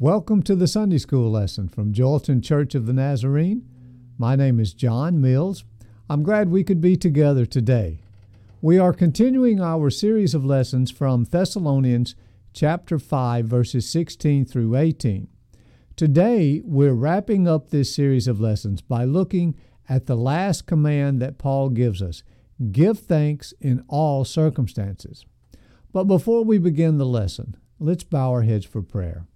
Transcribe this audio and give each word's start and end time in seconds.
Welcome 0.00 0.42
to 0.42 0.56
the 0.56 0.66
Sunday 0.66 0.98
School 0.98 1.30
lesson 1.30 1.68
from 1.68 1.92
Joelton 1.92 2.42
Church 2.42 2.74
of 2.74 2.86
the 2.86 2.92
Nazarene. 2.92 3.64
My 4.18 4.34
name 4.34 4.58
is 4.58 4.74
John 4.74 5.20
Mills. 5.20 5.62
I'm 6.10 6.24
glad 6.24 6.48
we 6.48 6.64
could 6.64 6.80
be 6.80 6.96
together 6.96 7.46
today. 7.46 8.00
We 8.60 8.76
are 8.76 8.92
continuing 8.92 9.60
our 9.60 9.90
series 9.90 10.34
of 10.34 10.44
lessons 10.44 10.90
from 10.90 11.22
Thessalonians 11.22 12.16
chapter 12.52 12.98
5 12.98 13.46
verses 13.46 13.88
16 13.88 14.46
through 14.46 14.74
18. 14.74 15.28
Today, 15.94 16.60
we're 16.64 16.92
wrapping 16.92 17.46
up 17.46 17.70
this 17.70 17.94
series 17.94 18.26
of 18.26 18.40
lessons 18.40 18.82
by 18.82 19.04
looking 19.04 19.54
at 19.88 20.06
the 20.06 20.16
last 20.16 20.66
command 20.66 21.22
that 21.22 21.38
Paul 21.38 21.68
gives 21.68 22.02
us 22.02 22.24
give 22.72 22.98
thanks 22.98 23.54
in 23.60 23.84
all 23.86 24.24
circumstances. 24.24 25.24
But 25.92 26.04
before 26.04 26.42
we 26.42 26.58
begin 26.58 26.98
the 26.98 27.06
lesson, 27.06 27.56
let's 27.78 28.02
bow 28.02 28.32
our 28.32 28.42
heads 28.42 28.66
for 28.66 28.82
prayer. 28.82 29.28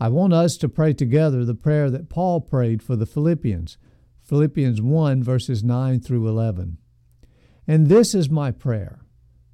I 0.00 0.08
want 0.08 0.32
us 0.32 0.56
to 0.56 0.68
pray 0.68 0.94
together 0.94 1.44
the 1.44 1.54
prayer 1.54 1.90
that 1.90 2.08
Paul 2.08 2.40
prayed 2.40 2.82
for 2.82 2.96
the 2.96 3.04
Philippians, 3.04 3.76
Philippians 4.22 4.80
1, 4.80 5.22
verses 5.22 5.62
9 5.62 6.00
through 6.00 6.26
11. 6.26 6.78
And 7.66 7.88
this 7.88 8.14
is 8.14 8.30
my 8.30 8.50
prayer 8.50 9.00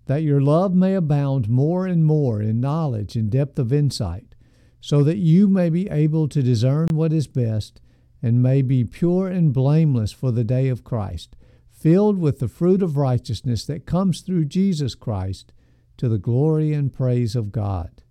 that 0.06 0.22
your 0.22 0.40
love 0.40 0.72
may 0.72 0.94
abound 0.94 1.48
more 1.48 1.84
and 1.84 2.04
more 2.04 2.40
in 2.40 2.60
knowledge 2.60 3.16
and 3.16 3.28
depth 3.28 3.58
of 3.58 3.72
insight, 3.72 4.36
so 4.80 5.02
that 5.02 5.16
you 5.16 5.48
may 5.48 5.68
be 5.68 5.90
able 5.90 6.28
to 6.28 6.44
discern 6.44 6.86
what 6.92 7.12
is 7.12 7.26
best 7.26 7.80
and 8.22 8.40
may 8.40 8.62
be 8.62 8.84
pure 8.84 9.26
and 9.26 9.52
blameless 9.52 10.12
for 10.12 10.30
the 10.30 10.44
day 10.44 10.68
of 10.68 10.84
Christ, 10.84 11.34
filled 11.72 12.18
with 12.18 12.38
the 12.38 12.46
fruit 12.46 12.82
of 12.82 12.96
righteousness 12.96 13.64
that 13.66 13.84
comes 13.84 14.20
through 14.20 14.44
Jesus 14.44 14.94
Christ 14.94 15.52
to 15.96 16.08
the 16.08 16.18
glory 16.18 16.72
and 16.72 16.92
praise 16.92 17.34
of 17.34 17.50
God. 17.50 18.02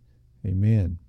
Amen. 0.45 0.99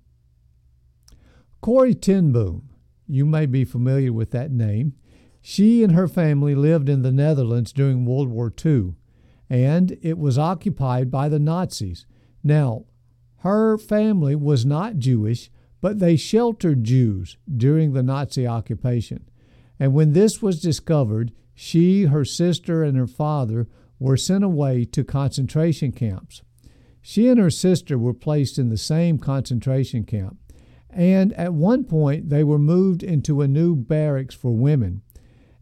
Corrie 1.61 1.95
ten 1.95 2.31
Boom, 2.31 2.69
you 3.07 3.25
may 3.25 3.45
be 3.45 3.65
familiar 3.65 4.13
with 4.13 4.31
that 4.31 4.51
name. 4.51 4.93
She 5.41 5.83
and 5.83 5.93
her 5.93 6.07
family 6.07 6.55
lived 6.55 6.89
in 6.89 7.01
the 7.01 7.11
Netherlands 7.11 7.71
during 7.71 8.05
World 8.05 8.29
War 8.29 8.53
II, 8.65 8.95
and 9.49 9.97
it 10.01 10.17
was 10.17 10.37
occupied 10.37 11.09
by 11.09 11.29
the 11.29 11.39
Nazis. 11.39 12.05
Now, 12.43 12.85
her 13.41 13.77
family 13.77 14.35
was 14.35 14.65
not 14.65 14.97
Jewish, 14.97 15.49
but 15.79 15.99
they 15.99 16.15
sheltered 16.15 16.83
Jews 16.83 17.37
during 17.55 17.93
the 17.93 18.03
Nazi 18.03 18.45
occupation. 18.45 19.29
And 19.79 19.93
when 19.93 20.13
this 20.13 20.41
was 20.41 20.61
discovered, 20.61 21.31
she, 21.53 22.03
her 22.03 22.25
sister, 22.25 22.83
and 22.83 22.97
her 22.97 23.07
father 23.07 23.67
were 23.99 24.17
sent 24.17 24.43
away 24.43 24.85
to 24.85 25.03
concentration 25.03 25.91
camps. 25.91 26.41
She 27.01 27.27
and 27.29 27.39
her 27.39 27.49
sister 27.49 27.97
were 27.97 28.13
placed 28.13 28.59
in 28.59 28.69
the 28.69 28.77
same 28.77 29.17
concentration 29.17 30.03
camp. 30.03 30.37
And 30.97 31.31
at 31.33 31.53
one 31.53 31.83
point, 31.83 32.31
they 32.31 32.43
were 32.43 32.57
moved 32.57 33.03
into 33.03 33.41
a 33.41 33.47
new 33.47 33.75
barracks 33.75 34.33
for 34.33 34.49
women. 34.49 35.03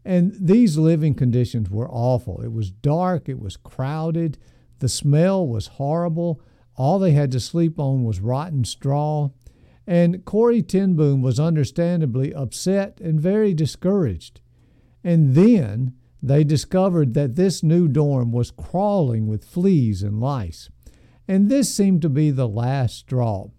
And 0.02 0.34
these 0.40 0.78
living 0.78 1.14
conditions 1.14 1.68
were 1.68 1.90
awful. 1.90 2.40
It 2.40 2.52
was 2.52 2.70
dark, 2.70 3.28
it 3.28 3.38
was 3.38 3.58
crowded, 3.58 4.38
the 4.78 4.88
smell 4.88 5.46
was 5.46 5.66
horrible. 5.66 6.40
All 6.76 6.98
they 6.98 7.10
had 7.10 7.30
to 7.32 7.40
sleep 7.40 7.78
on 7.78 8.02
was 8.02 8.18
rotten 8.18 8.64
straw. 8.64 9.28
And 9.86 10.24
Corrie 10.24 10.62
ten 10.62 10.94
Boom 10.94 11.20
was 11.20 11.38
understandably 11.38 12.32
upset 12.32 12.98
and 13.02 13.20
very 13.20 13.52
discouraged. 13.52 14.40
And 15.04 15.34
then 15.34 15.92
they 16.22 16.44
discovered 16.44 17.12
that 17.12 17.36
this 17.36 17.62
new 17.62 17.88
dorm 17.88 18.32
was 18.32 18.50
crawling 18.50 19.26
with 19.26 19.44
fleas 19.44 20.02
and 20.02 20.18
lice. 20.18 20.70
And 21.28 21.50
this 21.50 21.74
seemed 21.74 22.00
to 22.02 22.08
be 22.08 22.30
the 22.30 22.48
last 22.48 22.96
straw. 22.96 23.50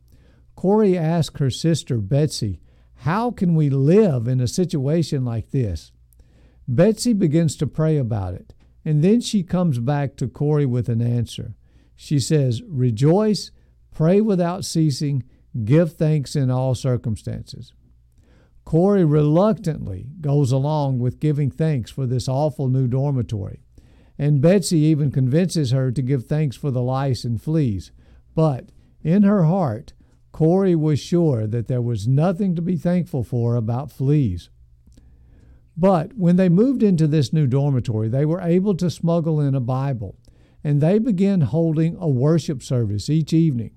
Corrie 0.58 0.98
asked 0.98 1.38
her 1.38 1.52
sister 1.52 2.00
Betsie, 2.00 2.60
How 2.96 3.30
can 3.30 3.54
we 3.54 3.70
live 3.70 4.28
in 4.28 4.42
a 4.42 4.48
situation 4.48 5.24
like 5.24 5.52
this? 5.52 5.92
Betsie 6.68 7.14
begins 7.14 7.56
to 7.58 7.68
pray 7.68 7.96
about 7.96 8.34
it, 8.34 8.56
and 8.84 9.04
then 9.04 9.22
she 9.22 9.44
comes 9.44 9.78
back 9.78 10.18
to 10.18 10.28
Corrie 10.28 10.66
with 10.66 10.90
an 10.90 11.00
answer. 11.00 11.54
She 11.96 12.20
says, 12.20 12.64
Rejoice, 12.64 13.52
pray 13.94 14.20
without 14.20 14.66
ceasing, 14.66 15.24
give 15.64 15.94
thanks 15.94 16.36
in 16.36 16.50
all 16.50 16.74
circumstances. 16.74 17.72
Corrie 18.66 19.06
reluctantly 19.06 20.08
goes 20.22 20.52
along 20.52 20.98
with 20.98 21.20
giving 21.20 21.52
thanks 21.52 21.92
for 21.92 22.08
this 22.08 22.28
awful 22.28 22.68
new 22.68 22.88
dormitory, 22.88 23.62
and 24.18 24.42
Betsie 24.42 24.80
even 24.80 25.12
convinces 25.12 25.70
her 25.70 25.92
to 25.92 26.02
give 26.02 26.26
thanks 26.26 26.58
for 26.58 26.72
the 26.72 26.82
lice 26.82 27.24
and 27.24 27.40
fleas. 27.40 27.92
But 28.34 28.70
in 29.04 29.22
her 29.22 29.44
heart, 29.44 29.94
Corrie 30.38 30.76
was 30.76 31.00
sure 31.00 31.48
that 31.48 31.68
there 31.68 31.82
was 31.82 32.08
nothing 32.08 32.54
to 32.54 32.62
be 32.62 32.76
thankful 32.76 33.24
for 33.24 33.56
about 33.56 33.92
fleas. 33.92 34.52
But 35.76 36.14
when 36.16 36.36
they 36.36 36.48
moved 36.48 36.84
into 36.84 37.08
this 37.08 37.34
new 37.34 37.48
dormitory, 37.48 38.08
they 38.08 38.24
were 38.24 38.42
able 38.42 38.76
to 38.76 38.92
smuggle 38.92 39.42
in 39.42 39.56
a 39.56 39.60
Bible, 39.60 40.16
and 40.64 40.80
they 40.80 41.00
began 41.00 41.42
holding 41.42 41.98
a 42.00 42.08
worship 42.08 42.62
service 42.62 43.10
each 43.10 43.34
evening. 43.34 43.72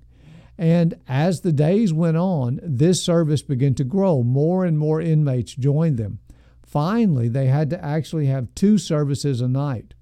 And 0.59 0.97
as 1.09 1.41
the 1.41 1.51
days 1.51 1.95
went 1.95 2.19
on, 2.19 2.61
this 2.63 3.03
service 3.03 3.41
began 3.41 3.75
to 3.77 3.85
grow. 3.85 4.23
More 4.23 4.67
and 4.67 4.79
more 4.79 5.01
inmates 5.01 5.55
joined 5.55 5.97
them. 5.97 6.19
Finally, 6.63 7.31
they 7.31 7.47
had 7.47 7.71
to 7.71 7.83
actually 7.83 8.27
have 8.27 8.55
two 8.55 8.77
services 8.77 9.41
a 9.41 9.49
night. 9.49 9.95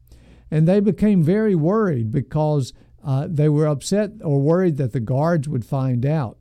And 0.51 0.67
they 0.67 0.81
became 0.81 1.23
very 1.23 1.55
worried 1.55 2.11
because 2.11 2.73
uh, 3.05 3.29
they 3.31 3.49
were 3.49 3.69
upset 3.69 4.11
or 4.25 4.41
worried 4.41 4.77
that 4.79 4.91
the 4.91 4.99
guards 4.99 5.49
would 5.49 5.65
find 5.65 6.05
out. 6.05 6.38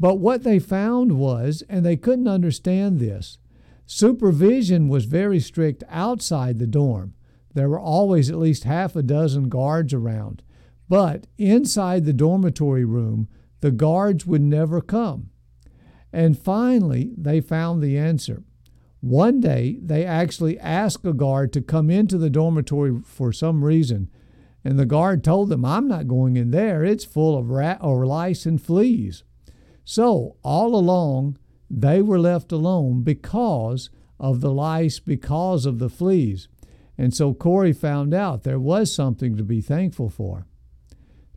But 0.00 0.18
what 0.18 0.44
they 0.44 0.58
found 0.58 1.12
was, 1.18 1.62
and 1.68 1.84
they 1.84 1.96
couldn't 1.96 2.28
understand 2.28 2.98
this, 2.98 3.38
supervision 3.86 4.88
was 4.88 5.06
very 5.06 5.40
strict 5.40 5.82
outside 5.88 6.58
the 6.58 6.66
dorm. 6.66 7.14
There 7.54 7.68
were 7.68 7.80
always 7.80 8.30
at 8.30 8.38
least 8.38 8.64
half 8.64 8.94
a 8.94 9.02
dozen 9.02 9.48
guards 9.48 9.92
around. 9.92 10.42
But 10.88 11.26
inside 11.36 12.04
the 12.04 12.12
dormitory 12.12 12.84
room, 12.84 13.28
the 13.60 13.70
guards 13.70 14.24
would 14.24 14.42
never 14.42 14.80
come. 14.80 15.30
And 16.12 16.38
finally, 16.38 17.12
they 17.18 17.40
found 17.40 17.82
the 17.82 17.98
answer. 17.98 18.44
One 19.00 19.40
day, 19.40 19.78
they 19.82 20.04
actually 20.04 20.58
asked 20.58 21.04
a 21.04 21.12
guard 21.12 21.52
to 21.52 21.60
come 21.60 21.90
into 21.90 22.18
the 22.18 22.30
dormitory 22.30 23.00
for 23.04 23.32
some 23.32 23.64
reason. 23.64 24.10
And 24.64 24.78
the 24.78 24.86
guard 24.86 25.22
told 25.22 25.48
them, 25.48 25.64
I'm 25.64 25.86
not 25.86 26.08
going 26.08 26.36
in 26.36 26.50
there. 26.50 26.84
It's 26.84 27.04
full 27.04 27.36
of 27.36 27.50
rat 27.50 27.78
or 27.80 28.06
lice 28.06 28.46
and 28.46 28.60
fleas. 28.60 29.22
So, 29.90 30.36
all 30.42 30.76
along, 30.76 31.38
they 31.70 32.02
were 32.02 32.18
left 32.18 32.52
alone 32.52 33.04
because 33.04 33.88
of 34.20 34.42
the 34.42 34.52
lice, 34.52 34.98
because 35.00 35.64
of 35.64 35.78
the 35.78 35.88
fleas. 35.88 36.46
And 36.98 37.14
so 37.14 37.32
Corrie 37.32 37.72
found 37.72 38.12
out 38.12 38.42
there 38.42 38.60
was 38.60 38.94
something 38.94 39.34
to 39.38 39.42
be 39.42 39.62
thankful 39.62 40.10
for. 40.10 40.46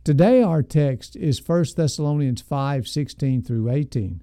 Today, 0.04 0.42
our 0.42 0.62
text 0.62 1.16
is 1.16 1.40
1 1.48 1.64
Thessalonians 1.78 2.42
5 2.42 2.86
16 2.86 3.42
through 3.42 3.70
18. 3.70 4.22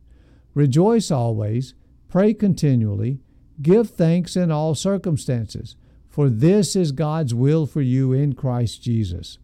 Rejoice 0.54 1.10
always, 1.10 1.74
pray 2.08 2.36
continually, 2.36 3.22
give 3.64 3.90
thanks 3.90 4.36
in 4.36 4.52
all 4.52 4.76
circumstances, 4.76 5.76
for 6.08 6.30
this 6.30 6.76
is 6.76 6.92
God's 6.92 7.34
will 7.34 7.66
for 7.66 7.82
you 7.82 8.14
in 8.14 8.34
Christ 8.34 8.84
Jesus. 8.84 9.40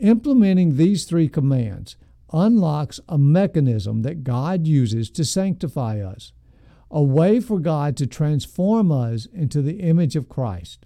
Implementing 0.00 0.76
these 0.76 1.04
three 1.04 1.28
commands, 1.28 1.96
unlocks 2.36 3.00
a 3.08 3.16
mechanism 3.16 4.02
that 4.02 4.22
God 4.22 4.66
uses 4.66 5.10
to 5.10 5.24
sanctify 5.24 6.00
us, 6.00 6.32
a 6.90 7.02
way 7.02 7.40
for 7.40 7.58
God 7.58 7.96
to 7.96 8.06
transform 8.06 8.92
us 8.92 9.26
into 9.32 9.62
the 9.62 9.80
image 9.80 10.16
of 10.16 10.28
Christ. 10.28 10.84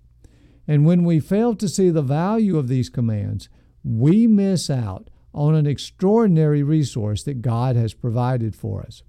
And 0.68 0.86
when 0.86 1.04
we 1.04 1.18
fail 1.18 1.56
to 1.56 1.68
see 1.68 1.90
the 1.90 2.02
value 2.02 2.56
of 2.56 2.68
these 2.68 2.88
commands, 2.88 3.48
we 3.82 4.28
miss 4.28 4.70
out 4.70 5.10
on 5.34 5.54
an 5.54 5.66
extraordinary 5.66 6.62
resource 6.62 7.24
that 7.24 7.42
God 7.42 7.74
has 7.74 7.94
provided 7.94 8.54
for 8.54 8.82
us. 8.82 9.02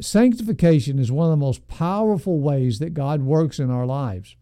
Sanctification 0.00 0.98
is 0.98 1.12
one 1.12 1.26
of 1.26 1.32
the 1.32 1.44
most 1.44 1.68
powerful 1.68 2.40
ways 2.40 2.78
that 2.78 2.94
God 2.94 3.20
works 3.20 3.58
in 3.58 3.70
our 3.70 3.84
lives. 3.84 4.36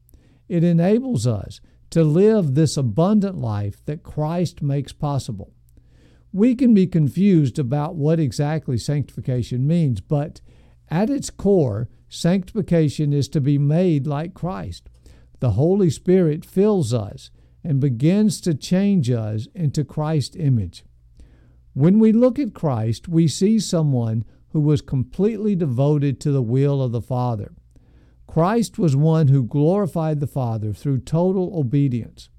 It 0.48 0.62
enables 0.62 1.26
us 1.26 1.60
to 1.90 2.04
live 2.04 2.54
this 2.54 2.76
abundant 2.76 3.38
life 3.38 3.84
that 3.86 4.04
Christ 4.04 4.62
makes 4.62 4.92
possible 4.92 5.52
we 6.32 6.54
can 6.54 6.74
be 6.74 6.86
confused 6.86 7.58
about 7.58 7.94
what 7.94 8.20
exactly 8.20 8.78
sanctification 8.78 9.66
means, 9.66 10.00
but 10.00 10.40
at 10.88 11.10
its 11.10 11.30
core, 11.30 11.88
sanctification 12.08 13.12
is 13.12 13.28
to 13.28 13.40
be 13.40 13.58
made 13.58 14.06
like 14.06 14.34
Christ. 14.34 14.88
The 15.40 15.52
Holy 15.52 15.90
Spirit 15.90 16.44
fills 16.44 16.92
us 16.92 17.30
and 17.62 17.80
begins 17.80 18.40
to 18.42 18.54
change 18.54 19.10
us 19.10 19.46
into 19.54 19.84
Christ's 19.84 20.36
image. 20.36 20.84
When 21.74 21.98
we 21.98 22.12
look 22.12 22.38
at 22.38 22.54
Christ, 22.54 23.08
we 23.08 23.28
see 23.28 23.58
someone 23.58 24.24
who 24.48 24.60
was 24.60 24.80
completely 24.80 25.54
devoted 25.54 26.20
to 26.20 26.32
the 26.32 26.42
will 26.42 26.82
of 26.82 26.92
the 26.92 27.02
Father. 27.02 27.52
Christ 28.26 28.78
was 28.78 28.96
one 28.96 29.28
who 29.28 29.44
glorified 29.44 30.20
the 30.20 30.26
Father 30.26 30.72
through 30.72 31.00
total 31.00 31.58
obedience. 31.58 32.30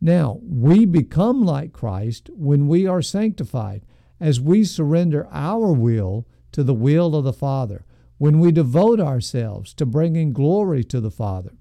Now, 0.00 0.40
we 0.42 0.84
become 0.84 1.42
like 1.42 1.72
Christ 1.72 2.30
when 2.34 2.68
we 2.68 2.86
are 2.86 3.02
sanctified, 3.02 3.84
as 4.20 4.40
we 4.40 4.64
surrender 4.64 5.26
our 5.30 5.72
will 5.72 6.26
to 6.52 6.62
the 6.62 6.74
will 6.74 7.14
of 7.14 7.24
the 7.24 7.32
Father, 7.32 7.84
when 8.18 8.38
we 8.38 8.52
devote 8.52 9.00
ourselves 9.00 9.74
to 9.74 9.86
bringing 9.86 10.32
glory 10.32 10.84
to 10.84 11.00
the 11.00 11.10
Father. 11.10 11.52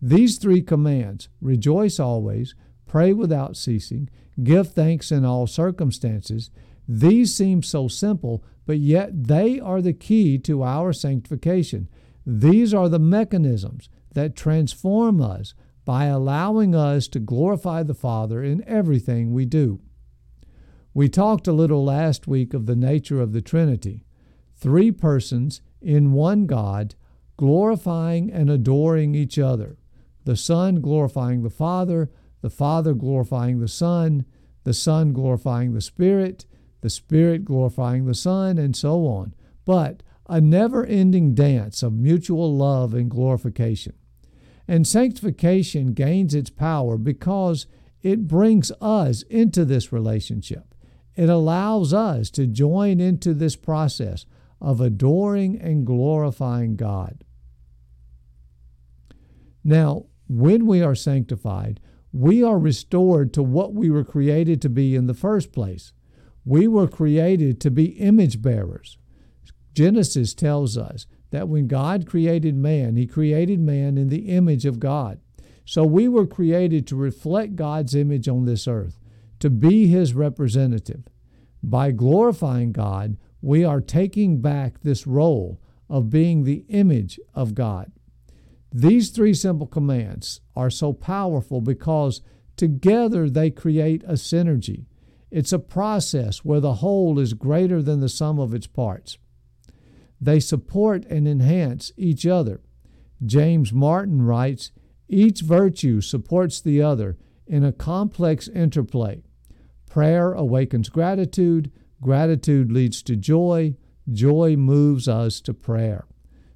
These 0.00 0.38
three 0.38 0.60
commands 0.60 1.28
rejoice 1.40 1.98
always, 1.98 2.54
pray 2.86 3.12
without 3.12 3.56
ceasing, 3.56 4.10
give 4.42 4.72
thanks 4.72 5.10
in 5.10 5.24
all 5.24 5.46
circumstances 5.46 6.50
these 6.86 7.34
seem 7.34 7.62
so 7.62 7.88
simple, 7.88 8.44
but 8.66 8.78
yet 8.78 9.24
they 9.24 9.58
are 9.58 9.80
the 9.80 9.92
key 9.92 10.38
to 10.40 10.62
our 10.62 10.92
sanctification. 10.92 11.88
These 12.26 12.74
are 12.74 12.88
the 12.88 12.98
mechanisms 12.98 13.88
that 14.12 14.36
transform 14.36 15.20
us 15.20 15.54
by 15.84 16.06
allowing 16.06 16.74
us 16.74 17.08
to 17.08 17.20
glorify 17.20 17.82
the 17.82 17.94
Father 17.94 18.42
in 18.42 18.64
everything 18.66 19.32
we 19.32 19.44
do. 19.44 19.80
We 20.92 21.08
talked 21.08 21.48
a 21.48 21.52
little 21.52 21.84
last 21.84 22.26
week 22.26 22.54
of 22.54 22.66
the 22.66 22.76
nature 22.76 23.20
of 23.20 23.32
the 23.32 23.42
Trinity 23.42 24.04
three 24.56 24.90
persons 24.90 25.60
in 25.82 26.12
one 26.12 26.46
God, 26.46 26.94
glorifying 27.36 28.30
and 28.30 28.48
adoring 28.48 29.14
each 29.14 29.38
other. 29.38 29.76
The 30.24 30.36
Son 30.36 30.76
glorifying 30.76 31.42
the 31.42 31.50
Father, 31.50 32.10
the 32.40 32.50
Father 32.50 32.94
glorifying 32.94 33.58
the 33.58 33.68
Son, 33.68 34.24
the 34.62 34.72
Son 34.72 35.12
glorifying 35.12 35.74
the 35.74 35.80
Spirit, 35.80 36.46
the 36.80 36.88
Spirit 36.88 37.44
glorifying 37.44 38.06
the 38.06 38.14
Son, 38.14 38.56
and 38.56 38.74
so 38.74 39.06
on. 39.06 39.34
But 39.64 40.02
a 40.28 40.40
never 40.40 40.86
ending 40.86 41.34
dance 41.34 41.82
of 41.82 41.92
mutual 41.92 42.56
love 42.56 42.94
and 42.94 43.10
glorification. 43.10 43.94
And 44.66 44.86
sanctification 44.86 45.92
gains 45.92 46.34
its 46.34 46.50
power 46.50 46.96
because 46.96 47.66
it 48.02 48.26
brings 48.26 48.72
us 48.80 49.22
into 49.22 49.64
this 49.64 49.92
relationship. 49.92 50.74
It 51.16 51.28
allows 51.28 51.92
us 51.92 52.30
to 52.30 52.46
join 52.46 53.00
into 53.00 53.34
this 53.34 53.56
process 53.56 54.26
of 54.60 54.80
adoring 54.80 55.60
and 55.60 55.86
glorifying 55.86 56.76
God. 56.76 57.24
Now, 59.62 60.06
when 60.28 60.66
we 60.66 60.82
are 60.82 60.94
sanctified, 60.94 61.80
we 62.12 62.42
are 62.42 62.58
restored 62.58 63.32
to 63.34 63.42
what 63.42 63.74
we 63.74 63.90
were 63.90 64.04
created 64.04 64.62
to 64.62 64.68
be 64.68 64.94
in 64.94 65.06
the 65.06 65.14
first 65.14 65.52
place. 65.52 65.92
We 66.44 66.68
were 66.68 66.88
created 66.88 67.60
to 67.62 67.70
be 67.70 67.86
image 67.86 68.40
bearers. 68.40 68.98
Genesis 69.74 70.34
tells 70.34 70.78
us 70.78 71.06
that 71.34 71.48
when 71.48 71.66
God 71.66 72.06
created 72.06 72.54
man, 72.54 72.94
he 72.94 73.08
created 73.08 73.58
man 73.58 73.98
in 73.98 74.08
the 74.08 74.28
image 74.28 74.64
of 74.64 74.78
God. 74.78 75.18
So 75.64 75.82
we 75.82 76.06
were 76.06 76.28
created 76.28 76.86
to 76.86 76.96
reflect 76.96 77.56
God's 77.56 77.92
image 77.92 78.28
on 78.28 78.44
this 78.44 78.68
earth, 78.68 79.00
to 79.40 79.50
be 79.50 79.88
his 79.88 80.14
representative. 80.14 81.08
By 81.60 81.90
glorifying 81.90 82.70
God, 82.70 83.16
we 83.42 83.64
are 83.64 83.80
taking 83.80 84.40
back 84.40 84.82
this 84.82 85.08
role 85.08 85.60
of 85.90 86.08
being 86.08 86.44
the 86.44 86.64
image 86.68 87.18
of 87.34 87.56
God. 87.56 87.90
These 88.72 89.10
three 89.10 89.34
simple 89.34 89.66
commands 89.66 90.40
are 90.54 90.70
so 90.70 90.92
powerful 90.92 91.60
because 91.60 92.22
together 92.54 93.28
they 93.28 93.50
create 93.50 94.04
a 94.04 94.12
synergy. 94.12 94.86
It's 95.32 95.52
a 95.52 95.58
process 95.58 96.44
where 96.44 96.60
the 96.60 96.74
whole 96.74 97.18
is 97.18 97.34
greater 97.34 97.82
than 97.82 97.98
the 97.98 98.08
sum 98.08 98.38
of 98.38 98.54
its 98.54 98.68
parts. 98.68 99.18
They 100.24 100.40
support 100.40 101.04
and 101.10 101.28
enhance 101.28 101.92
each 101.98 102.26
other. 102.26 102.62
James 103.26 103.74
Martin 103.74 104.22
writes 104.22 104.72
each 105.06 105.42
virtue 105.42 106.00
supports 106.00 106.62
the 106.62 106.80
other 106.80 107.18
in 107.46 107.62
a 107.62 107.72
complex 107.72 108.48
interplay. 108.48 109.22
Prayer 109.86 110.32
awakens 110.32 110.88
gratitude, 110.88 111.70
gratitude 112.00 112.72
leads 112.72 113.02
to 113.02 113.16
joy, 113.16 113.76
joy 114.10 114.56
moves 114.56 115.08
us 115.08 115.42
to 115.42 115.52
prayer. 115.52 116.06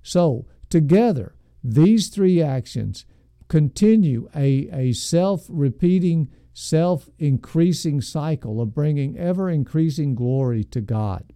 So, 0.02 0.46
together, 0.70 1.34
these 1.62 2.08
three 2.08 2.40
actions 2.40 3.04
continue 3.48 4.30
a, 4.34 4.70
a 4.72 4.92
self 4.94 5.44
repeating, 5.50 6.28
self 6.54 7.10
increasing 7.18 8.00
cycle 8.00 8.62
of 8.62 8.74
bringing 8.74 9.18
ever 9.18 9.50
increasing 9.50 10.14
glory 10.14 10.64
to 10.64 10.80
God. 10.80 11.34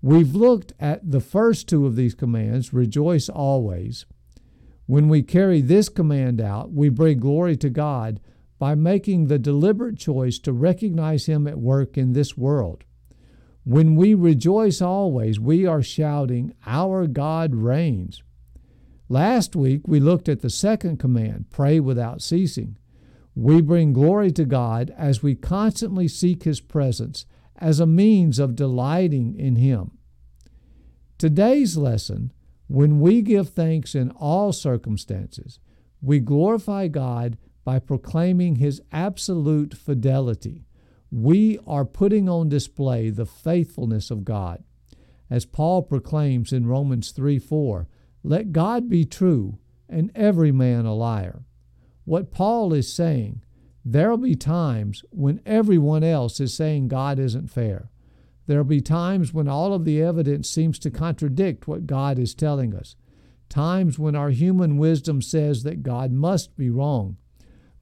We've 0.00 0.34
looked 0.34 0.72
at 0.78 1.10
the 1.10 1.20
first 1.20 1.68
two 1.68 1.84
of 1.86 1.96
these 1.96 2.14
commands 2.14 2.72
rejoice 2.72 3.28
always. 3.28 4.06
When 4.86 5.08
we 5.08 5.22
carry 5.22 5.60
this 5.60 5.88
command 5.88 6.40
out, 6.40 6.72
we 6.72 6.88
bring 6.88 7.18
glory 7.18 7.56
to 7.58 7.68
God 7.68 8.20
by 8.58 8.74
making 8.74 9.26
the 9.26 9.38
deliberate 9.38 9.98
choice 9.98 10.38
to 10.40 10.52
recognize 10.52 11.26
Him 11.26 11.46
at 11.46 11.58
work 11.58 11.98
in 11.98 12.12
this 12.12 12.36
world. 12.36 12.84
When 13.64 13.96
we 13.96 14.14
rejoice 14.14 14.80
always, 14.80 15.38
we 15.38 15.66
are 15.66 15.82
shouting, 15.82 16.54
Our 16.64 17.06
God 17.06 17.54
reigns. 17.54 18.22
Last 19.08 19.56
week, 19.56 19.82
we 19.86 20.00
looked 20.00 20.28
at 20.28 20.40
the 20.40 20.50
second 20.50 20.98
command 20.98 21.50
pray 21.50 21.80
without 21.80 22.22
ceasing. 22.22 22.78
We 23.34 23.60
bring 23.60 23.92
glory 23.92 24.30
to 24.32 24.44
God 24.44 24.92
as 24.96 25.22
we 25.22 25.34
constantly 25.34 26.08
seek 26.08 26.44
His 26.44 26.60
presence 26.60 27.26
as 27.58 27.80
a 27.80 27.86
means 27.86 28.38
of 28.38 28.56
delighting 28.56 29.34
in 29.38 29.56
Him. 29.56 29.92
Today's 31.18 31.76
lesson 31.76 32.32
when 32.68 33.00
we 33.00 33.22
give 33.22 33.48
thanks 33.48 33.94
in 33.94 34.10
all 34.10 34.52
circumstances, 34.52 35.58
we 36.02 36.20
glorify 36.20 36.86
God 36.88 37.38
by 37.64 37.78
proclaiming 37.78 38.56
His 38.56 38.80
absolute 38.92 39.74
fidelity. 39.74 40.64
We 41.10 41.58
are 41.66 41.86
putting 41.86 42.28
on 42.28 42.50
display 42.50 43.10
the 43.10 43.26
faithfulness 43.26 44.10
of 44.10 44.24
God. 44.24 44.62
As 45.30 45.46
Paul 45.46 45.82
proclaims 45.82 46.52
in 46.52 46.66
Romans 46.66 47.10
3 47.10 47.38
4, 47.38 47.88
let 48.22 48.52
God 48.52 48.88
be 48.88 49.04
true 49.04 49.58
and 49.88 50.10
every 50.14 50.52
man 50.52 50.84
a 50.84 50.94
liar. 50.94 51.44
What 52.04 52.30
Paul 52.30 52.72
is 52.72 52.92
saying 52.92 53.42
There'll 53.90 54.18
be 54.18 54.34
times 54.34 55.02
when 55.08 55.40
everyone 55.46 56.04
else 56.04 56.40
is 56.40 56.52
saying 56.52 56.88
God 56.88 57.18
isn't 57.18 57.50
fair. 57.50 57.90
There'll 58.46 58.62
be 58.62 58.82
times 58.82 59.32
when 59.32 59.48
all 59.48 59.72
of 59.72 59.86
the 59.86 60.02
evidence 60.02 60.50
seems 60.50 60.78
to 60.80 60.90
contradict 60.90 61.66
what 61.66 61.86
God 61.86 62.18
is 62.18 62.34
telling 62.34 62.74
us. 62.74 62.96
Times 63.48 63.98
when 63.98 64.14
our 64.14 64.28
human 64.28 64.76
wisdom 64.76 65.22
says 65.22 65.62
that 65.62 65.82
God 65.82 66.12
must 66.12 66.54
be 66.54 66.68
wrong. 66.68 67.16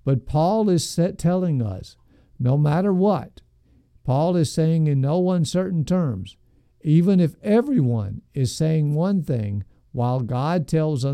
But 0.04 0.26
Paul 0.26 0.68
is 0.70 0.96
telling 1.18 1.60
us, 1.60 1.96
no 2.38 2.56
matter 2.56 2.92
what, 2.92 3.40
Paul 4.04 4.36
is 4.36 4.52
saying 4.52 4.86
in 4.86 5.00
no 5.00 5.32
uncertain 5.32 5.84
terms, 5.84 6.36
even 6.82 7.18
if 7.18 7.34
everyone 7.42 8.22
is 8.32 8.54
saying 8.54 8.94
one 8.94 9.24
thing 9.24 9.64
while 9.90 10.20
God 10.20 10.68
tells, 10.68 11.04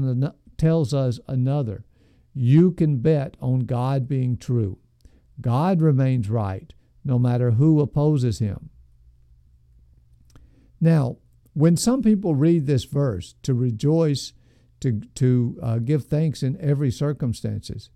tells 0.59 0.93
us 0.93 1.19
another, 1.26 1.87
you 2.35 2.73
can 2.73 2.99
bet 2.99 3.38
on 3.40 3.61
God 3.61 4.07
being 4.07 4.37
true. 4.37 4.78
God 5.42 5.82
remains 5.82 6.30
right 6.30 6.72
no 7.04 7.18
matter 7.18 7.52
who 7.52 7.80
opposes 7.80 8.38
him. 8.38 8.70
Now, 10.80 11.18
when 11.52 11.76
some 11.76 12.02
people 12.02 12.34
read 12.34 12.66
this 12.66 12.84
verse 12.84 13.34
to 13.42 13.54
rejoice, 13.54 14.32
to, 14.80 15.00
to 15.16 15.58
uh, 15.62 15.78
give 15.78 16.04
thanks 16.04 16.42
in 16.42 16.61
every 16.61 16.90
circumstances, 16.90 17.90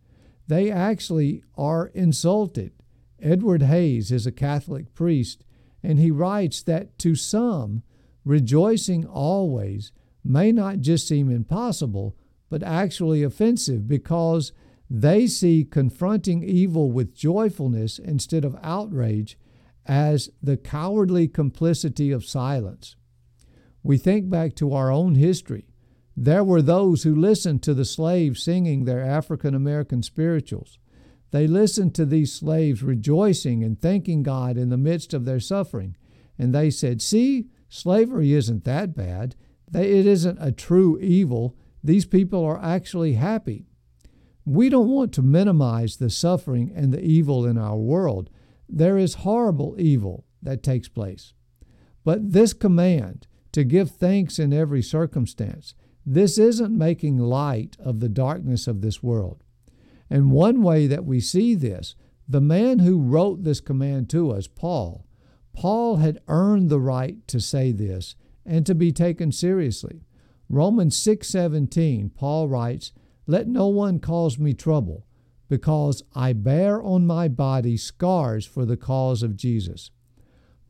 they 0.47 0.71
actually 0.71 1.43
are 1.57 1.87
insulted. 1.95 2.73
Edward 3.21 3.63
Hays 3.63 4.13
is 4.13 4.27
a 4.27 4.33
Catholic 4.33 4.95
priest, 4.95 5.43
and 5.83 5.99
he 5.99 6.11
writes 6.11 6.63
that 6.63 6.99
to 7.01 7.15
some, 7.15 7.83
rejoicing 8.25 9.07
always 9.07 9.93
may 10.25 10.53
not 10.53 10.81
just 10.81 11.09
seem 11.09 11.31
impossible, 11.31 12.17
but 12.49 12.63
actually 12.63 13.23
offensive 13.23 13.89
because 13.89 14.53
they 14.89 15.27
see 15.27 15.65
confronting 15.65 16.43
evil 16.43 16.93
with 16.93 17.15
joyfulness 17.15 17.99
instead 17.99 18.45
of 18.45 18.57
outrage 18.63 19.37
as 19.85 20.31
the 20.43 20.57
cowardly 20.57 21.29
complicity 21.29 22.11
of 22.11 22.25
silence. 22.25 22.97
We 23.83 23.99
think 23.99 24.29
back 24.29 24.55
to 24.57 24.73
our 24.73 24.91
own 24.91 25.15
history. 25.15 25.67
There 26.17 26.45
were 26.45 26.63
those 26.63 27.03
who 27.03 27.15
listened 27.15 27.63
to 27.65 27.75
the 27.75 27.85
slaves 27.85 28.43
singing 28.43 28.85
their 28.85 29.03
African 29.03 29.55
American 29.55 30.03
spirituals. 30.03 30.79
They 31.31 31.47
listened 31.47 31.95
to 31.97 32.07
these 32.07 32.33
slaves 32.33 32.83
rejoicing 32.83 33.63
and 33.63 33.81
thanking 33.81 34.23
God 34.23 34.57
in 34.57 34.71
the 34.71 34.77
midst 34.77 35.13
of 35.13 35.25
their 35.25 35.41
suffering. 35.41 35.97
And 36.39 36.55
they 36.55 36.71
said, 36.71 37.03
See, 37.03 37.47
slavery 37.69 38.33
isn't 38.33 38.65
that 38.65 38.97
bad. 38.97 39.35
It 39.75 40.07
isn't 40.07 40.39
a 40.41 40.53
true 40.53 40.99
evil. 41.01 41.57
These 41.83 42.07
people 42.07 42.45
are 42.45 42.63
actually 42.63 43.15
happy. 43.15 43.67
We 44.47 44.69
don't 44.69 44.89
want 44.89 45.13
to 45.15 45.23
minimize 45.23 45.97
the 45.97 46.09
suffering 46.09 46.73
and 46.75 46.95
the 46.95 47.03
evil 47.03 47.45
in 47.45 47.59
our 47.59 47.77
world. 47.77 48.31
There 48.69 48.97
is 48.97 49.15
horrible 49.15 49.75
evil 49.77 50.25
that 50.41 50.63
takes 50.63 50.89
place. 50.89 51.35
But 52.05 52.33
this 52.33 52.53
command 52.53 53.27
to 53.51 53.65
give 53.65 53.91
thanks 53.91 54.39
in 54.39 54.53
every 54.53 54.83
circumstance, 54.83 55.75
this 56.05 56.39
isn't 56.39 56.77
making 56.77 57.19
light 57.19 57.77
of 57.81 57.99
the 57.99 58.09
darkness 58.09 58.69
of 58.69 58.81
this 58.81 59.03
world. 59.03 59.43
And 60.09 60.31
one 60.31 60.63
way 60.63 60.87
that 60.87 61.05
we 61.05 61.19
see 61.19 61.57
this, 61.57 61.97
the 62.29 62.41
man 62.41 62.79
who 62.79 63.01
wrote 63.01 63.43
this 63.43 63.61
command 63.61 64.09
to 64.11 64.31
us, 64.31 64.47
Paul, 64.47 65.07
Paul 65.53 65.97
had 65.97 66.21
earned 66.29 66.71
the 66.71 66.79
right 66.79 67.27
to 67.27 67.41
say 67.41 67.73
this 67.73 68.15
and 68.45 68.65
to 68.67 68.75
be 68.77 68.93
taken 68.93 69.33
seriously. 69.33 70.05
Romans 70.49 70.97
6:17, 70.97 72.11
Paul 72.15 72.47
writes, 72.47 72.93
"Let 73.27 73.49
no 73.49 73.69
one 73.69 73.99
cause 73.99 74.39
me 74.39 74.55
trouble, 74.55 75.07
because 75.49 76.03
I 76.15 76.33
bear 76.33 76.83
on 76.83 77.07
my 77.07 77.29
body 77.29 77.77
scars 77.77 78.47
for 78.47 78.65
the 78.65 78.77
cause 78.77 79.23
of 79.23 79.37
Jesus." 79.37 79.91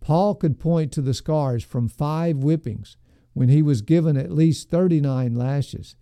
Paul 0.00 0.34
could 0.36 0.58
point 0.58 0.92
to 0.92 1.02
the 1.02 1.14
scars 1.14 1.64
from 1.64 1.88
five 1.88 2.38
whippings 2.38 2.96
when 3.32 3.48
he 3.48 3.60
was 3.60 3.82
given 3.82 4.16
at 4.16 4.30
least 4.30 4.70
39 4.70 5.34
lashes. 5.34 5.96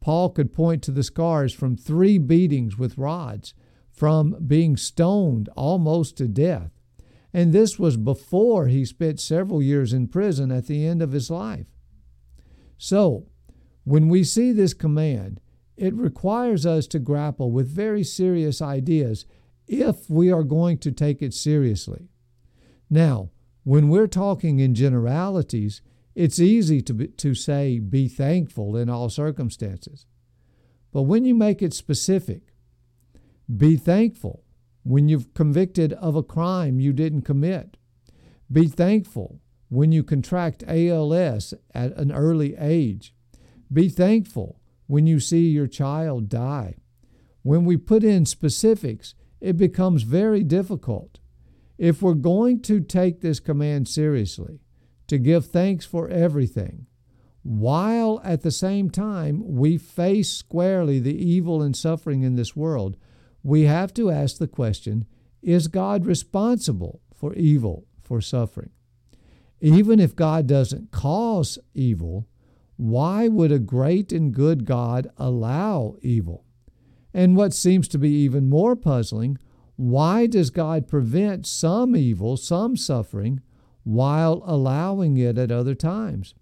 Paul 0.00 0.28
could 0.30 0.52
point 0.52 0.82
to 0.82 0.90
the 0.90 1.02
scars 1.02 1.54
from 1.54 1.76
three 1.76 2.18
beatings 2.18 2.76
with 2.76 2.98
rods, 2.98 3.54
from 3.90 4.36
being 4.46 4.76
stoned 4.76 5.48
almost 5.56 6.16
to 6.18 6.28
death. 6.28 6.72
And 7.32 7.52
this 7.52 7.78
was 7.78 7.96
before 7.96 8.66
he 8.66 8.84
spent 8.84 9.18
several 9.18 9.62
years 9.62 9.92
in 9.92 10.08
prison 10.08 10.52
at 10.52 10.66
the 10.66 10.84
end 10.84 11.00
of 11.00 11.12
his 11.12 11.30
life. 11.30 11.74
So, 12.76 13.28
when 13.84 14.08
we 14.08 14.24
see 14.24 14.52
this 14.52 14.74
command, 14.74 15.40
it 15.76 15.94
requires 15.94 16.64
us 16.64 16.86
to 16.88 16.98
grapple 16.98 17.50
with 17.50 17.68
very 17.68 18.04
serious 18.04 18.62
ideas 18.62 19.26
if 19.66 20.08
we 20.08 20.30
are 20.30 20.44
going 20.44 20.78
to 20.78 20.92
take 20.92 21.22
it 21.22 21.34
seriously. 21.34 22.08
Now, 22.88 23.30
when 23.64 23.88
we're 23.88 24.06
talking 24.06 24.60
in 24.60 24.74
generalities, 24.74 25.80
it's 26.14 26.38
easy 26.38 26.80
to, 26.82 26.94
be, 26.94 27.08
to 27.08 27.34
say, 27.34 27.78
be 27.78 28.08
thankful 28.08 28.76
in 28.76 28.88
all 28.88 29.08
circumstances. 29.08 30.06
But 30.92 31.02
when 31.02 31.24
you 31.24 31.34
make 31.34 31.60
it 31.60 31.74
specific, 31.74 32.54
be 33.54 33.76
thankful 33.76 34.44
when 34.84 35.08
you're 35.08 35.22
convicted 35.34 35.92
of 35.94 36.14
a 36.14 36.22
crime 36.22 36.78
you 36.78 36.92
didn't 36.92 37.22
commit. 37.22 37.76
Be 38.52 38.68
thankful 38.68 39.40
when 39.70 39.90
you 39.90 40.04
contract 40.04 40.62
ALS 40.68 41.54
at 41.74 41.92
an 41.96 42.12
early 42.12 42.54
age. 42.56 43.14
Be 43.72 43.88
thankful 43.88 44.60
when 44.86 45.06
you 45.06 45.20
see 45.20 45.48
your 45.48 45.66
child 45.66 46.28
die. 46.28 46.76
When 47.42 47.64
we 47.64 47.76
put 47.76 48.04
in 48.04 48.26
specifics, 48.26 49.14
it 49.40 49.56
becomes 49.56 50.02
very 50.02 50.42
difficult. 50.42 51.18
If 51.76 52.00
we're 52.00 52.14
going 52.14 52.60
to 52.62 52.80
take 52.80 53.20
this 53.20 53.40
command 53.40 53.88
seriously, 53.88 54.60
to 55.08 55.18
give 55.18 55.46
thanks 55.46 55.84
for 55.84 56.08
everything, 56.08 56.86
while 57.42 58.22
at 58.24 58.42
the 58.42 58.50
same 58.50 58.88
time 58.88 59.42
we 59.44 59.76
face 59.76 60.32
squarely 60.32 60.98
the 60.98 61.14
evil 61.14 61.60
and 61.60 61.76
suffering 61.76 62.22
in 62.22 62.36
this 62.36 62.56
world, 62.56 62.96
we 63.42 63.62
have 63.62 63.92
to 63.94 64.10
ask 64.10 64.38
the 64.38 64.48
question 64.48 65.06
is 65.42 65.68
God 65.68 66.06
responsible 66.06 67.02
for 67.14 67.34
evil, 67.34 67.86
for 68.00 68.22
suffering? 68.22 68.70
Even 69.60 70.00
if 70.00 70.16
God 70.16 70.46
doesn't 70.46 70.90
cause 70.90 71.58
evil, 71.74 72.26
why 72.76 73.28
would 73.28 73.52
a 73.52 73.58
great 73.58 74.12
and 74.12 74.32
good 74.32 74.64
God 74.64 75.08
allow 75.16 75.96
evil? 76.02 76.44
And 77.12 77.36
what 77.36 77.54
seems 77.54 77.86
to 77.88 77.98
be 77.98 78.10
even 78.10 78.48
more 78.48 78.74
puzzling, 78.74 79.38
why 79.76 80.26
does 80.26 80.50
God 80.50 80.88
prevent 80.88 81.46
some 81.46 81.96
evil, 81.96 82.36
some 82.36 82.76
suffering, 82.76 83.40
while 83.84 84.42
allowing 84.44 85.16
it 85.16 85.38
at 85.38 85.52
other 85.52 85.74
times? 85.74 86.34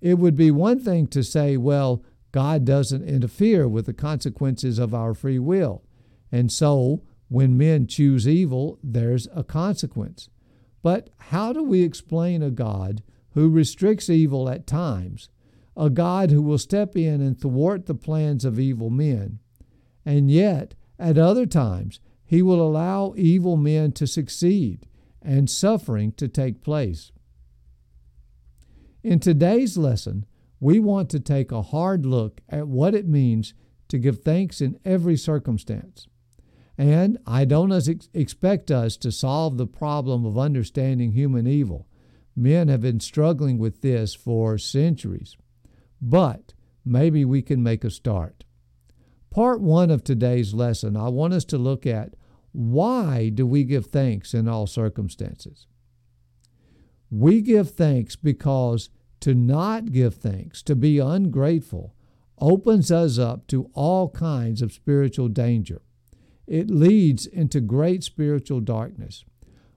It 0.00 0.18
would 0.18 0.36
be 0.36 0.50
one 0.50 0.80
thing 0.80 1.06
to 1.08 1.22
say, 1.22 1.56
well, 1.56 2.02
God 2.32 2.64
doesn't 2.64 3.04
interfere 3.04 3.68
with 3.68 3.86
the 3.86 3.92
consequences 3.92 4.78
of 4.78 4.94
our 4.94 5.14
free 5.14 5.38
will. 5.38 5.82
And 6.32 6.50
so, 6.50 7.02
when 7.28 7.58
men 7.58 7.86
choose 7.86 8.26
evil, 8.26 8.78
there's 8.82 9.28
a 9.34 9.44
consequence. 9.44 10.28
But 10.82 11.10
how 11.18 11.52
do 11.52 11.62
we 11.62 11.82
explain 11.82 12.42
a 12.42 12.50
God 12.50 13.02
who 13.34 13.48
restricts 13.48 14.08
evil 14.08 14.48
at 14.48 14.66
times 14.66 15.28
a 15.76 15.90
God 15.90 16.30
who 16.30 16.42
will 16.42 16.58
step 16.58 16.96
in 16.96 17.20
and 17.20 17.40
thwart 17.40 17.86
the 17.86 17.94
plans 17.94 18.44
of 18.44 18.58
evil 18.58 18.90
men. 18.90 19.38
And 20.04 20.30
yet, 20.30 20.74
at 20.98 21.18
other 21.18 21.46
times, 21.46 22.00
he 22.24 22.42
will 22.42 22.60
allow 22.60 23.14
evil 23.16 23.56
men 23.56 23.92
to 23.92 24.06
succeed 24.06 24.86
and 25.22 25.50
suffering 25.50 26.12
to 26.12 26.28
take 26.28 26.62
place. 26.62 27.12
In 29.02 29.18
today's 29.18 29.78
lesson, 29.78 30.26
we 30.60 30.78
want 30.78 31.08
to 31.10 31.20
take 31.20 31.50
a 31.50 31.62
hard 31.62 32.04
look 32.04 32.40
at 32.48 32.68
what 32.68 32.94
it 32.94 33.08
means 33.08 33.54
to 33.88 33.98
give 33.98 34.22
thanks 34.22 34.60
in 34.60 34.78
every 34.84 35.16
circumstance. 35.16 36.06
And 36.76 37.18
I 37.26 37.44
don't 37.44 37.72
expect 38.14 38.70
us 38.70 38.96
to 38.98 39.12
solve 39.12 39.56
the 39.56 39.66
problem 39.66 40.24
of 40.24 40.38
understanding 40.38 41.12
human 41.12 41.46
evil. 41.46 41.86
Men 42.36 42.68
have 42.68 42.80
been 42.82 43.00
struggling 43.00 43.58
with 43.58 43.82
this 43.82 44.14
for 44.14 44.56
centuries 44.56 45.36
but 46.00 46.54
maybe 46.84 47.24
we 47.24 47.42
can 47.42 47.62
make 47.62 47.84
a 47.84 47.90
start. 47.90 48.44
Part 49.30 49.60
one 49.60 49.90
of 49.90 50.02
today's 50.02 50.54
lesson, 50.54 50.96
I 50.96 51.08
want 51.08 51.34
us 51.34 51.44
to 51.46 51.58
look 51.58 51.86
at 51.86 52.14
why 52.52 53.28
do 53.28 53.46
we 53.46 53.64
give 53.64 53.86
thanks 53.86 54.34
in 54.34 54.48
all 54.48 54.66
circumstances? 54.66 55.66
We 57.10 57.40
give 57.40 57.70
thanks 57.70 58.16
because 58.16 58.90
to 59.20 59.34
not 59.34 59.92
give 59.92 60.14
thanks, 60.14 60.62
to 60.62 60.74
be 60.74 60.98
ungrateful, 60.98 61.94
opens 62.38 62.90
us 62.90 63.18
up 63.18 63.46
to 63.48 63.70
all 63.74 64.08
kinds 64.10 64.62
of 64.62 64.72
spiritual 64.72 65.28
danger. 65.28 65.82
It 66.46 66.70
leads 66.70 67.26
into 67.26 67.60
great 67.60 68.02
spiritual 68.02 68.60
darkness. 68.60 69.24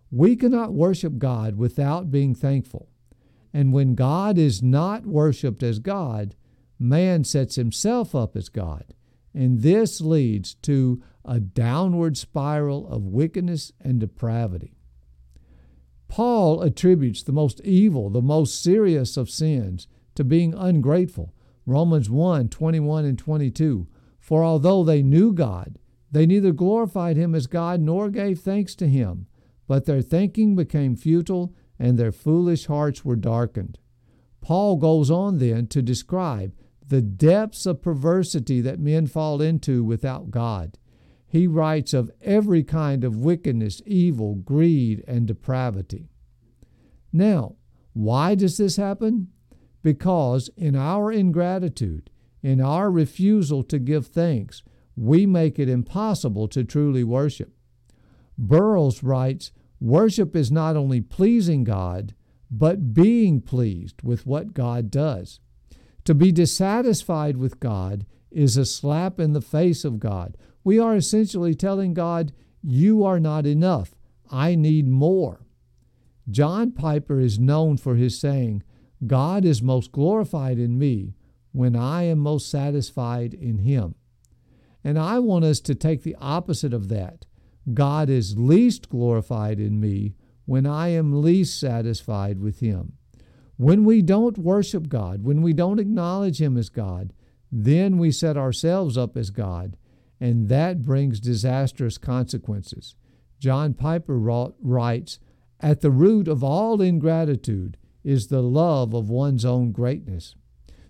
We 0.09 0.35
cannot 0.35 0.73
worship 0.73 1.17
God 1.17 1.57
without 1.57 2.09
being 2.09 2.33
thankful. 2.33 2.89
And 3.53 3.71
when 3.71 3.95
God 3.95 4.37
is 4.37 4.63
not 4.63 5.05
worshiped 5.05 5.61
as 5.61 5.79
God, 5.79 6.35
man 6.79 7.23
sets 7.23 7.55
himself 7.55 8.15
up 8.15 8.35
as 8.35 8.49
God. 8.49 8.95
And 9.33 9.61
this 9.61 10.01
leads 10.01 10.55
to 10.55 11.01
a 11.23 11.39
downward 11.39 12.17
spiral 12.17 12.87
of 12.87 13.03
wickedness 13.03 13.71
and 13.79 13.99
depravity. 13.99 14.75
Paul 16.07 16.61
attributes 16.61 17.23
the 17.23 17.31
most 17.31 17.61
evil, 17.61 18.09
the 18.09 18.21
most 18.21 18.61
serious 18.61 19.17
of 19.17 19.29
sins 19.29 19.87
to 20.15 20.23
being 20.23 20.53
ungrateful. 20.53 21.33
Romans 21.65 22.09
1 22.09 22.49
21 22.49 23.05
and 23.05 23.17
22. 23.17 23.87
For 24.19 24.43
although 24.43 24.83
they 24.83 25.01
knew 25.01 25.33
God, 25.33 25.79
they 26.11 26.25
neither 26.25 26.51
glorified 26.51 27.17
him 27.17 27.33
as 27.33 27.47
God 27.47 27.81
nor 27.81 28.09
gave 28.09 28.39
thanks 28.39 28.75
to 28.75 28.87
him, 28.87 29.25
but 29.67 29.85
their 29.85 30.01
thinking 30.01 30.55
became 30.55 30.95
futile 30.95 31.55
and 31.79 31.97
their 31.97 32.11
foolish 32.11 32.65
hearts 32.67 33.03
were 33.03 33.15
darkened. 33.15 33.79
Paul 34.41 34.77
goes 34.77 35.09
on 35.09 35.37
then 35.37 35.67
to 35.67 35.81
describe 35.81 36.53
the 36.85 37.01
depths 37.01 37.65
of 37.65 37.81
perversity 37.81 38.61
that 38.61 38.79
men 38.79 39.07
fall 39.07 39.41
into 39.41 39.83
without 39.83 40.31
God. 40.31 40.77
He 41.25 41.47
writes 41.47 41.93
of 41.93 42.11
every 42.21 42.63
kind 42.63 43.03
of 43.03 43.17
wickedness, 43.17 43.81
evil, 43.85 44.35
greed, 44.35 45.03
and 45.07 45.25
depravity. 45.25 46.09
Now, 47.11 47.55
why 47.93 48.35
does 48.35 48.57
this 48.57 48.75
happen? 48.75 49.29
Because 49.81 50.49
in 50.55 50.75
our 50.75 51.11
ingratitude, 51.11 52.09
in 52.41 52.61
our 52.61 52.91
refusal 52.91 53.63
to 53.63 53.79
give 53.79 54.07
thanks, 54.07 54.61
we 54.95 55.25
make 55.25 55.57
it 55.57 55.69
impossible 55.69 56.47
to 56.49 56.63
truly 56.63 57.03
worship. 57.03 57.53
Burroughs 58.37 59.03
writes 59.03 59.51
Worship 59.83 60.33
is 60.33 60.49
not 60.49 60.77
only 60.77 61.01
pleasing 61.01 61.65
God, 61.65 62.15
but 62.49 62.93
being 62.93 63.41
pleased 63.41 64.01
with 64.01 64.25
what 64.25 64.53
God 64.53 64.89
does. 64.89 65.41
To 66.05 66.15
be 66.15 66.31
dissatisfied 66.31 67.35
with 67.35 67.59
God 67.59 68.05
is 68.31 68.55
a 68.55 68.63
slap 68.63 69.19
in 69.19 69.33
the 69.33 69.41
face 69.41 69.83
of 69.83 69.99
God. 69.99 70.37
We 70.63 70.79
are 70.79 70.95
essentially 70.95 71.53
telling 71.53 71.93
God, 71.93 72.31
You 72.61 73.03
are 73.03 73.19
not 73.19 73.45
enough. 73.45 73.93
I 74.31 74.55
need 74.55 74.87
more. 74.87 75.41
John 76.29 76.71
Piper 76.71 77.19
is 77.19 77.37
known 77.37 77.75
for 77.75 77.95
his 77.95 78.17
saying, 78.17 78.63
God 79.05 79.43
is 79.43 79.61
most 79.61 79.91
glorified 79.91 80.59
in 80.59 80.79
me 80.79 81.17
when 81.51 81.75
I 81.75 82.03
am 82.03 82.19
most 82.19 82.49
satisfied 82.49 83.33
in 83.33 83.57
Him. 83.57 83.95
And 84.81 84.97
I 84.97 85.19
want 85.19 85.43
us 85.43 85.59
to 85.59 85.75
take 85.75 86.03
the 86.03 86.15
opposite 86.21 86.73
of 86.73 86.87
that 86.87 87.25
God 87.71 88.09
is 88.09 88.37
least 88.37 88.89
glorified 88.89 89.59
in 89.59 89.79
me 89.79 90.15
when 90.45 90.65
I 90.65 90.89
am 90.89 91.21
least 91.21 91.59
satisfied 91.59 92.39
with 92.39 92.59
Him. 92.59 92.93
When 93.57 93.85
we 93.85 94.01
don't 94.01 94.37
worship 94.37 94.89
God, 94.89 95.23
when 95.23 95.41
we 95.41 95.53
don't 95.53 95.79
acknowledge 95.79 96.41
Him 96.41 96.57
as 96.57 96.69
God, 96.69 97.13
then 97.51 97.97
we 97.97 98.11
set 98.11 98.35
ourselves 98.35 98.97
up 98.97 99.15
as 99.15 99.29
God, 99.29 99.77
and 100.19 100.49
that 100.49 100.81
brings 100.81 101.19
disastrous 101.19 101.97
consequences. 101.97 102.95
John 103.39 103.73
Piper 103.73 104.17
writes 104.17 105.19
At 105.59 105.81
the 105.81 105.91
root 105.91 106.27
of 106.27 106.43
all 106.43 106.81
ingratitude 106.81 107.77
is 108.03 108.27
the 108.27 108.41
love 108.41 108.93
of 108.93 109.09
one's 109.09 109.45
own 109.45 109.71
greatness. 109.71 110.35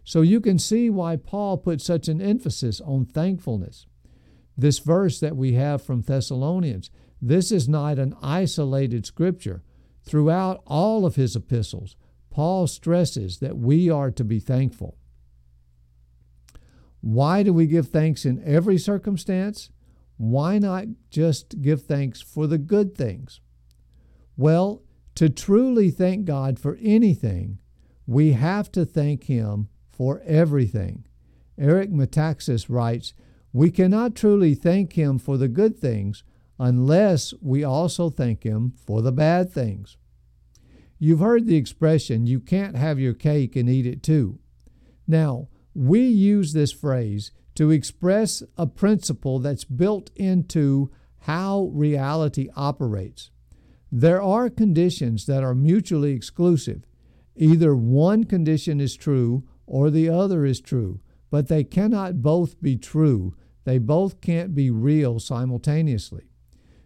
So 0.04 0.22
you 0.22 0.42
can 0.42 0.60
see 0.60 0.90
why 0.90 1.16
Paul 1.16 1.58
put 1.58 1.82
such 1.82 2.08
an 2.08 2.22
emphasis 2.22 2.82
on 2.82 3.06
thankfulness. 3.06 3.86
This 4.58 4.80
verse 4.80 5.20
that 5.20 5.36
we 5.36 5.54
have 5.54 5.82
from 5.82 6.02
Thessalonians, 6.02 6.90
this 7.22 7.52
is 7.52 7.68
not 7.68 7.98
an 8.00 8.16
isolated 8.22 9.06
scripture. 9.06 9.64
Throughout 10.04 10.62
all 10.68 11.06
of 11.06 11.16
his 11.16 11.36
epistles, 11.36 11.96
Paul 12.30 12.68
stresses 12.68 13.40
that 13.40 13.58
we 13.58 13.90
are 13.90 14.12
to 14.12 14.24
be 14.24 14.40
thankful. 14.40 14.98
Why 17.02 17.44
do 17.44 17.54
we 17.54 17.68
give 17.68 17.90
thanks 17.90 18.26
in 18.26 18.44
every 18.44 18.78
circumstance? 18.78 19.70
Why 20.18 20.58
not 20.58 20.86
just 21.10 21.62
give 21.62 21.84
thanks 21.84 22.22
for 22.22 22.48
the 22.48 22.58
good 22.58 22.96
things? 22.96 23.42
Well, 24.38 24.84
to 25.16 25.30
truly 25.30 25.92
thank 25.92 26.26
God 26.26 26.60
for 26.60 26.78
anything, 26.82 27.60
we 28.08 28.34
have 28.34 28.72
to 28.72 28.86
thank 28.86 29.26
Him 29.26 29.70
for 29.92 30.22
everything. 30.26 31.06
Eric 31.58 31.92
Metaxas 31.92 32.66
writes, 32.68 33.14
We 33.54 33.70
cannot 33.70 34.16
truly 34.16 34.56
thank 34.56 34.94
Him 34.94 35.20
for 35.20 35.38
the 35.38 35.48
good 35.48 35.78
things 35.78 36.24
unless 36.60 37.34
we 37.40 37.64
also 37.64 38.10
thank 38.10 38.44
Him 38.44 38.74
for 38.86 39.02
the 39.02 39.12
bad 39.12 39.52
things. 39.52 39.96
You've 40.98 41.20
heard 41.20 41.46
the 41.46 41.56
expression, 41.56 42.26
you 42.26 42.40
can't 42.40 42.76
have 42.76 43.00
your 43.00 43.14
cake 43.14 43.56
and 43.56 43.70
eat 43.70 43.86
it 43.86 44.02
too. 44.02 44.40
Now, 45.08 45.50
we 45.76 46.02
use 46.02 46.54
this 46.54 46.72
phrase 46.72 47.32
to 47.56 47.72
express 47.72 48.42
a 48.58 48.66
principle 48.66 49.40
that's 49.40 49.66
built 49.66 50.10
into 50.16 50.92
how 51.22 51.70
reality 51.74 52.50
operates. 52.56 53.30
There 53.92 54.22
are 54.22 54.50
conditions 54.50 55.26
that 55.28 55.44
are 55.44 55.54
mutually 55.54 56.14
exclusive. 56.14 56.84
Either 57.36 57.76
one 57.76 58.24
condition 58.24 58.82
is 58.82 58.96
true 58.96 59.44
or 59.68 59.90
the 59.90 60.10
other 60.10 60.46
is 60.46 60.60
true, 60.60 61.00
but 61.30 61.48
they 61.48 61.64
cannot 61.64 62.22
both 62.22 62.62
be 62.62 62.76
true. 62.76 63.36
They 63.66 63.78
both 63.78 64.22
can't 64.22 64.54
be 64.54 64.70
real 64.70 65.20
simultaneously. 65.20 66.26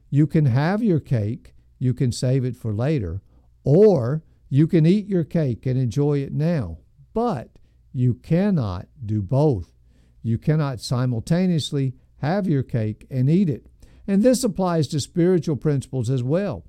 You 0.09 0.27
can 0.27 0.45
have 0.45 0.83
your 0.83 0.99
cake, 0.99 1.53
you 1.79 1.93
can 1.93 2.11
save 2.11 2.45
it 2.45 2.55
for 2.55 2.73
later, 2.73 3.21
or 3.63 4.23
you 4.49 4.67
can 4.67 4.85
eat 4.85 5.07
your 5.07 5.23
cake 5.23 5.65
and 5.65 5.77
enjoy 5.77 6.19
it 6.19 6.33
now. 6.33 6.77
But 7.13 7.49
you 7.93 8.13
cannot 8.13 8.87
do 9.05 9.21
both. 9.21 9.73
You 10.21 10.37
cannot 10.37 10.79
simultaneously 10.79 11.93
have 12.17 12.47
your 12.47 12.63
cake 12.63 13.05
and 13.09 13.29
eat 13.29 13.49
it. 13.49 13.67
And 14.07 14.23
this 14.23 14.43
applies 14.43 14.87
to 14.89 14.99
spiritual 14.99 15.57
principles 15.57 16.09
as 16.09 16.23
well. 16.23 16.63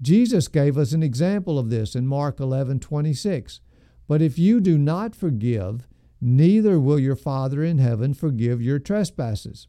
Jesus 0.00 0.48
gave 0.48 0.78
us 0.78 0.92
an 0.92 1.02
example 1.02 1.58
of 1.58 1.70
this 1.70 1.94
in 1.94 2.06
Mark 2.06 2.40
11 2.40 2.80
26. 2.80 3.60
But 4.06 4.22
if 4.22 4.38
you 4.38 4.60
do 4.60 4.78
not 4.78 5.14
forgive, 5.14 5.86
neither 6.20 6.78
will 6.80 6.98
your 6.98 7.16
Father 7.16 7.62
in 7.62 7.78
heaven 7.78 8.14
forgive 8.14 8.60
your 8.62 8.78
trespasses. 8.78 9.68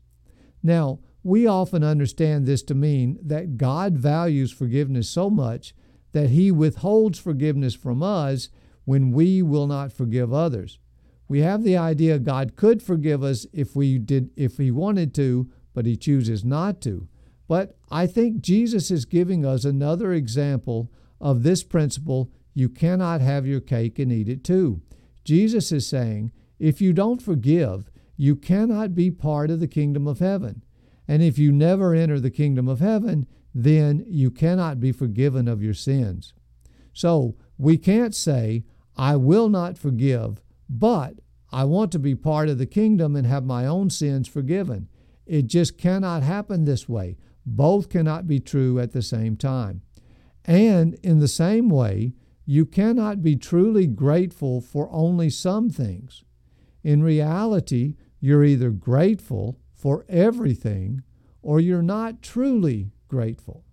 Now, 0.63 1.00
we 1.24 1.46
often 1.46 1.84
understand 1.84 2.46
this 2.46 2.63
to 2.63 2.75
mean 2.75 3.20
that 3.22 3.58
God 3.58 3.98
values 3.98 4.51
forgiveness 4.51 5.10
so 5.10 5.29
much 5.29 5.74
that 6.12 6.29
He 6.29 6.51
withholds 6.51 7.20
forgiveness 7.20 7.75
from 7.75 8.01
us 8.01 8.50
when 8.86 9.12
we 9.12 9.41
will 9.41 9.68
not 9.68 9.94
forgive 9.94 10.34
others. 10.34 10.79
We 11.27 11.41
have 11.41 11.63
the 11.63 11.77
idea 11.77 12.18
God 12.18 12.56
could 12.56 12.82
forgive 12.82 13.24
us 13.24 13.46
if 13.53 13.75
we 13.75 14.00
did 14.00 14.32
if 14.36 14.58
He 14.58 14.72
wanted 14.72 15.13
to, 15.15 15.50
but 15.74 15.86
He 15.86 15.96
chooses 15.96 16.44
not 16.44 16.82
to. 16.82 17.08
But 17.48 17.77
I 17.91 18.08
think 18.08 18.41
Jesus 18.41 18.89
is 18.89 19.06
giving 19.06 19.46
us 19.46 19.65
another 19.65 20.13
example 20.13 20.91
of 21.22 21.44
this 21.44 21.63
principle 21.63 22.32
you 22.53 22.70
cannot 22.70 23.22
have 23.22 23.46
your 23.46 23.60
cake 23.60 24.00
and 24.00 24.12
eat 24.12 24.29
it 24.29 24.44
too. 24.44 24.82
Jesus 25.24 25.72
is 25.72 25.88
saying, 25.88 26.32
if 26.60 26.82
you 26.82 26.94
don't 26.94 27.22
forgive, 27.22 27.89
you 28.18 28.36
cannot 28.36 28.94
be 28.94 29.10
part 29.10 29.50
of 29.50 29.60
the 29.60 29.68
kingdom 29.68 30.08
of 30.08 30.20
heaven. 30.20 30.63
And 31.08 31.24
if 31.24 31.39
you 31.39 31.51
never 31.51 31.96
enter 31.96 32.20
the 32.20 32.30
kingdom 32.30 32.68
of 32.68 32.80
heaven, 32.80 33.25
then 33.54 34.04
you 34.08 34.30
cannot 34.30 34.80
be 34.80 34.92
forgiven 34.92 35.48
of 35.48 35.63
your 35.63 35.74
sins. 35.74 36.34
So 36.94 37.36
we 37.58 37.78
can't 37.78 38.13
say, 38.13 38.66
I 38.96 39.16
will 39.16 39.50
not 39.50 39.78
forgive, 39.78 40.42
but 40.70 41.16
I 41.51 41.64
want 41.64 41.92
to 41.94 42.00
be 42.00 42.14
part 42.14 42.50
of 42.50 42.57
the 42.57 42.66
kingdom 42.66 43.16
and 43.16 43.25
have 43.25 43.46
my 43.46 43.66
own 43.66 43.90
sins 43.90 44.27
forgiven. 44.27 44.88
It 45.25 45.48
just 45.48 45.77
cannot 45.77 46.22
happen 46.22 46.66
this 46.66 46.88
way. 46.88 47.18
Both 47.46 47.90
cannot 47.90 48.27
be 48.27 48.40
true 48.40 48.79
at 48.79 48.92
the 48.92 49.01
same 49.01 49.36
time. 49.36 49.81
And 50.46 50.96
in 51.03 51.20
the 51.20 51.27
same 51.27 51.70
way, 51.70 52.14
you 52.46 52.66
cannot 52.66 53.22
be 53.22 53.36
truly 53.36 53.88
grateful 53.88 54.62
for 54.62 54.90
only 54.92 55.29
some 55.29 55.70
things. 55.70 56.24
In 56.83 57.03
reality, 57.03 57.96
you're 58.20 58.44
either 58.44 58.70
grateful 58.70 59.59
for 59.74 60.05
everything 60.09 61.03
or 61.42 61.59
you're 61.59 61.81
not 61.81 62.22
truly 62.22 62.92
grateful. 63.07 63.63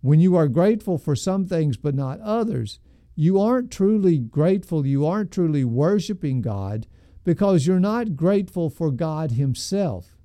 When 0.00 0.20
you 0.20 0.36
are 0.36 0.48
grateful 0.48 0.98
for 0.98 1.16
some 1.16 1.46
things 1.46 1.76
but 1.76 1.94
not 1.94 2.20
others, 2.20 2.78
you 3.14 3.40
aren't 3.40 3.70
truly 3.70 4.18
grateful, 4.18 4.86
you 4.86 5.06
aren't 5.06 5.30
truly 5.30 5.64
worshiping 5.64 6.42
God 6.42 6.86
because 7.24 7.66
you're 7.66 7.80
not 7.80 8.14
grateful 8.14 8.70
for 8.70 8.90
God 8.90 9.32
Himself. 9.32 10.16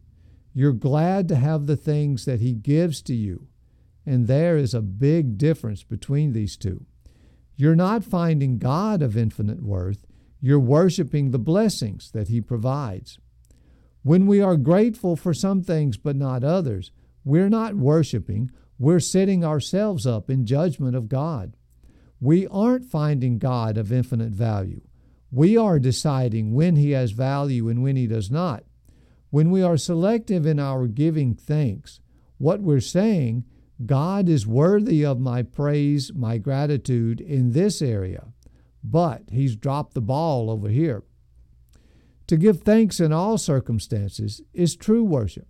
You're 0.54 0.74
glad 0.74 1.28
to 1.30 1.36
have 1.36 1.66
the 1.66 1.78
things 1.78 2.26
that 2.26 2.42
He 2.42 2.54
gives 2.54 3.02
to 3.04 3.16
you. 3.16 3.48
And 4.06 4.28
there 4.28 4.58
is 4.58 4.74
a 4.74 4.82
big 4.82 5.38
difference 5.38 5.84
between 5.84 6.34
these 6.34 6.58
two. 6.58 6.86
You're 7.56 7.76
not 7.76 8.04
finding 8.04 8.58
God 8.58 9.02
of 9.02 9.16
infinite 9.16 9.64
worth, 9.64 10.06
you're 10.42 10.60
worshiping 10.60 11.32
the 11.32 11.40
blessings 11.40 12.12
that 12.12 12.28
He 12.28 12.42
provides. 12.42 13.20
When 14.04 14.26
we 14.26 14.42
are 14.42 14.58
grateful 14.58 15.16
for 15.16 15.34
some 15.34 15.62
things 15.62 15.98
but 15.98 16.16
not 16.16 16.44
others, 16.44 16.92
we're 17.24 17.50
not 17.50 17.76
worshiping, 17.76 18.50
we're 18.80 19.00
setting 19.00 19.46
ourselves 19.46 20.08
up 20.08 20.30
in 20.30 20.46
judgment 20.46 20.96
of 20.96 21.08
God. 21.08 21.56
We 22.20 22.48
aren't 22.48 22.86
finding 22.86 23.38
God 23.38 23.78
of 23.78 23.92
infinite 23.92 24.32
value. 24.32 24.82
We 25.32 25.56
are 25.56 25.80
deciding 25.80 26.54
when 26.54 26.76
He 26.76 26.92
has 26.92 27.12
value 27.12 27.70
and 27.70 27.84
when 27.84 27.96
He 27.96 28.08
does 28.08 28.32
not. 28.32 28.64
When 29.30 29.52
we 29.52 29.62
are 29.62 29.78
selective 29.78 30.46
in 30.46 30.60
our 30.60 30.88
giving 30.88 31.36
thanks, 31.36 32.00
what 32.38 32.62
we're 32.62 32.80
saying, 32.82 33.46
God 33.86 34.28
is 34.28 34.46
worthy 34.46 35.06
of 35.06 35.20
my 35.20 35.44
praise, 35.44 36.12
my 36.14 36.38
gratitude 36.38 37.22
in 37.22 37.52
this 37.52 37.82
area, 37.82 38.28
but 38.84 39.24
He's 39.32 39.56
dropped 39.56 39.94
the 39.94 40.02
ball 40.02 40.50
over 40.50 40.70
here. 40.70 41.04
To 42.28 42.38
give 42.38 42.62
thanks 42.62 43.00
in 43.00 43.12
all 43.12 43.38
circumstances 43.38 44.42
is 44.54 44.76
true 44.76 45.04
worship 45.04 45.48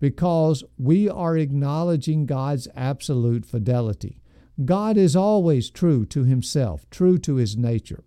because 0.00 0.64
we 0.78 1.08
are 1.08 1.36
acknowledging 1.36 2.26
God's 2.26 2.68
absolute 2.74 3.46
fidelity. 3.46 4.20
God 4.64 4.96
is 4.96 5.14
always 5.16 5.70
true 5.70 6.04
to 6.06 6.24
Himself, 6.24 6.88
true 6.90 7.18
to 7.18 7.36
His 7.36 7.56
nature. 7.56 8.04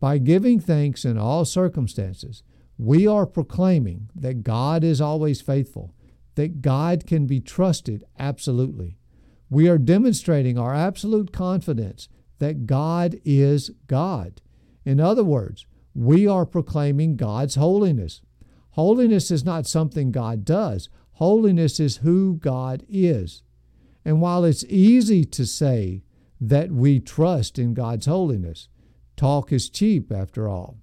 By 0.00 0.18
giving 0.18 0.60
thanks 0.60 1.04
in 1.04 1.16
all 1.16 1.44
circumstances, 1.44 2.42
we 2.78 3.06
are 3.06 3.26
proclaiming 3.26 4.10
that 4.14 4.42
God 4.42 4.84
is 4.84 5.00
always 5.00 5.40
faithful, 5.40 5.94
that 6.34 6.60
God 6.60 7.06
can 7.06 7.26
be 7.26 7.40
trusted 7.40 8.04
absolutely. 8.18 8.98
We 9.48 9.68
are 9.68 9.78
demonstrating 9.78 10.58
our 10.58 10.74
absolute 10.74 11.32
confidence 11.32 12.08
that 12.38 12.66
God 12.66 13.18
is 13.24 13.70
God. 13.86 14.40
In 14.84 15.00
other 15.00 15.24
words, 15.24 15.66
we 15.94 16.26
are 16.26 16.46
proclaiming 16.46 17.16
God's 17.16 17.54
holiness. 17.54 18.20
Holiness 18.70 19.30
is 19.30 19.44
not 19.44 19.66
something 19.66 20.12
God 20.12 20.44
does, 20.44 20.88
holiness 21.12 21.80
is 21.80 21.98
who 21.98 22.36
God 22.36 22.84
is. 22.88 23.42
And 24.04 24.20
while 24.20 24.44
it's 24.44 24.64
easy 24.64 25.24
to 25.24 25.46
say 25.46 26.02
that 26.40 26.70
we 26.70 27.00
trust 27.00 27.58
in 27.58 27.74
God's 27.74 28.06
holiness, 28.06 28.68
talk 29.16 29.52
is 29.52 29.70
cheap 29.70 30.12
after 30.12 30.48
all. 30.48 30.78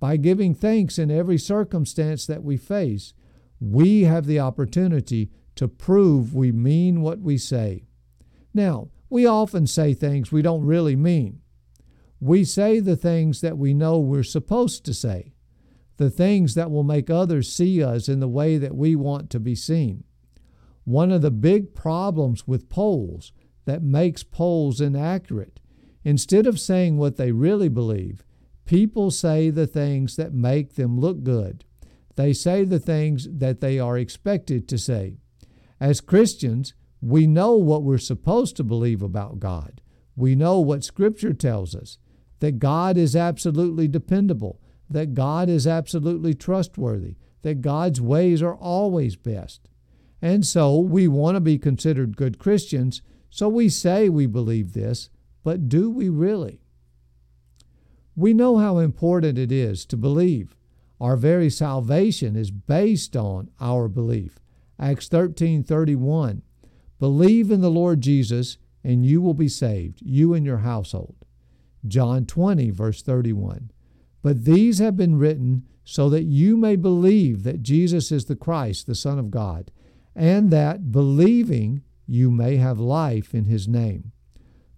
By 0.00 0.16
giving 0.16 0.54
thanks 0.54 0.98
in 0.98 1.10
every 1.10 1.38
circumstance 1.38 2.26
that 2.26 2.42
we 2.42 2.56
face, 2.56 3.12
we 3.60 4.02
have 4.02 4.26
the 4.26 4.40
opportunity 4.40 5.30
to 5.54 5.68
prove 5.68 6.34
we 6.34 6.50
mean 6.50 7.00
what 7.00 7.20
we 7.20 7.38
say. 7.38 7.84
Now, 8.52 8.88
we 9.08 9.26
often 9.26 9.66
say 9.66 9.94
things 9.94 10.32
we 10.32 10.42
don't 10.42 10.64
really 10.64 10.96
mean. 10.96 11.40
We 12.20 12.44
say 12.44 12.80
the 12.80 12.96
things 12.96 13.40
that 13.40 13.58
we 13.58 13.74
know 13.74 13.98
we're 13.98 14.22
supposed 14.22 14.84
to 14.86 14.94
say, 14.94 15.34
the 15.96 16.10
things 16.10 16.54
that 16.54 16.70
will 16.70 16.84
make 16.84 17.10
others 17.10 17.52
see 17.52 17.82
us 17.82 18.08
in 18.08 18.20
the 18.20 18.28
way 18.28 18.56
that 18.58 18.74
we 18.74 18.96
want 18.96 19.30
to 19.30 19.40
be 19.40 19.54
seen. 19.54 20.04
One 20.84 21.12
of 21.12 21.22
the 21.22 21.30
big 21.30 21.74
problems 21.74 22.46
with 22.46 22.68
polls 22.68 23.32
that 23.64 23.82
makes 23.82 24.22
polls 24.22 24.80
inaccurate, 24.80 25.60
instead 26.02 26.46
of 26.46 26.60
saying 26.60 26.96
what 26.96 27.16
they 27.16 27.32
really 27.32 27.68
believe, 27.68 28.24
People 28.64 29.10
say 29.10 29.50
the 29.50 29.66
things 29.66 30.16
that 30.16 30.32
make 30.32 30.74
them 30.74 30.98
look 30.98 31.22
good. 31.22 31.64
They 32.16 32.32
say 32.32 32.64
the 32.64 32.78
things 32.78 33.28
that 33.30 33.60
they 33.60 33.78
are 33.78 33.98
expected 33.98 34.68
to 34.68 34.78
say. 34.78 35.18
As 35.80 36.00
Christians, 36.00 36.72
we 37.04 37.26
know 37.26 37.54
what 37.54 37.82
we're 37.82 37.98
supposed 37.98 38.56
to 38.56 38.64
believe 38.64 39.02
about 39.02 39.38
God. 39.38 39.82
We 40.16 40.34
know 40.34 40.58
what 40.60 40.84
Scripture 40.84 41.34
tells 41.34 41.74
us 41.74 41.98
that 42.40 42.58
God 42.58 42.96
is 42.96 43.14
absolutely 43.14 43.88
dependable, 43.88 44.58
that 44.88 45.12
God 45.12 45.50
is 45.50 45.66
absolutely 45.66 46.32
trustworthy, 46.32 47.16
that 47.42 47.60
God's 47.60 48.00
ways 48.00 48.42
are 48.42 48.54
always 48.54 49.16
best. 49.16 49.68
And 50.22 50.46
so 50.46 50.78
we 50.78 51.06
want 51.06 51.36
to 51.36 51.40
be 51.40 51.58
considered 51.58 52.16
good 52.16 52.38
Christians, 52.38 53.02
so 53.28 53.50
we 53.50 53.68
say 53.68 54.08
we 54.08 54.24
believe 54.24 54.72
this, 54.72 55.10
but 55.42 55.68
do 55.68 55.90
we 55.90 56.08
really? 56.08 56.62
We 58.16 58.32
know 58.32 58.56
how 58.56 58.78
important 58.78 59.36
it 59.36 59.52
is 59.52 59.84
to 59.86 59.98
believe. 59.98 60.56
Our 61.00 61.16
very 61.16 61.50
salvation 61.50 62.34
is 62.34 62.50
based 62.50 63.14
on 63.14 63.50
our 63.60 63.88
belief. 63.88 64.40
Acts 64.78 65.08
13:31 65.08 66.40
Believe 66.98 67.50
in 67.50 67.60
the 67.60 67.70
Lord 67.70 68.00
Jesus 68.00 68.58
and 68.82 69.06
you 69.06 69.20
will 69.20 69.34
be 69.34 69.48
saved, 69.48 70.00
you 70.02 70.34
and 70.34 70.44
your 70.44 70.58
household. 70.58 71.16
John 71.86 72.26
20 72.26 72.70
verse 72.70 73.02
31 73.02 73.70
But 74.22 74.44
these 74.44 74.78
have 74.78 74.96
been 74.96 75.18
written 75.18 75.66
so 75.84 76.08
that 76.08 76.24
you 76.24 76.56
may 76.56 76.76
believe 76.76 77.42
that 77.42 77.62
Jesus 77.62 78.10
is 78.10 78.24
the 78.24 78.36
Christ, 78.36 78.86
the 78.86 78.94
Son 78.94 79.18
of 79.18 79.30
God, 79.30 79.70
and 80.14 80.50
that 80.50 80.92
believing 80.92 81.82
you 82.06 82.30
may 82.30 82.56
have 82.56 82.78
life 82.78 83.34
in 83.34 83.44
his 83.44 83.68
name. 83.68 84.12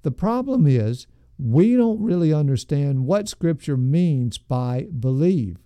The 0.03 0.11
problem 0.11 0.67
is 0.67 1.07
we 1.39 1.77
don't 1.77 2.03
really 2.03 2.33
understand 2.33 3.07
what 3.07 3.29
Scripture 3.29 3.77
means 3.77 4.39
by 4.39 4.87
believe. 4.99 5.59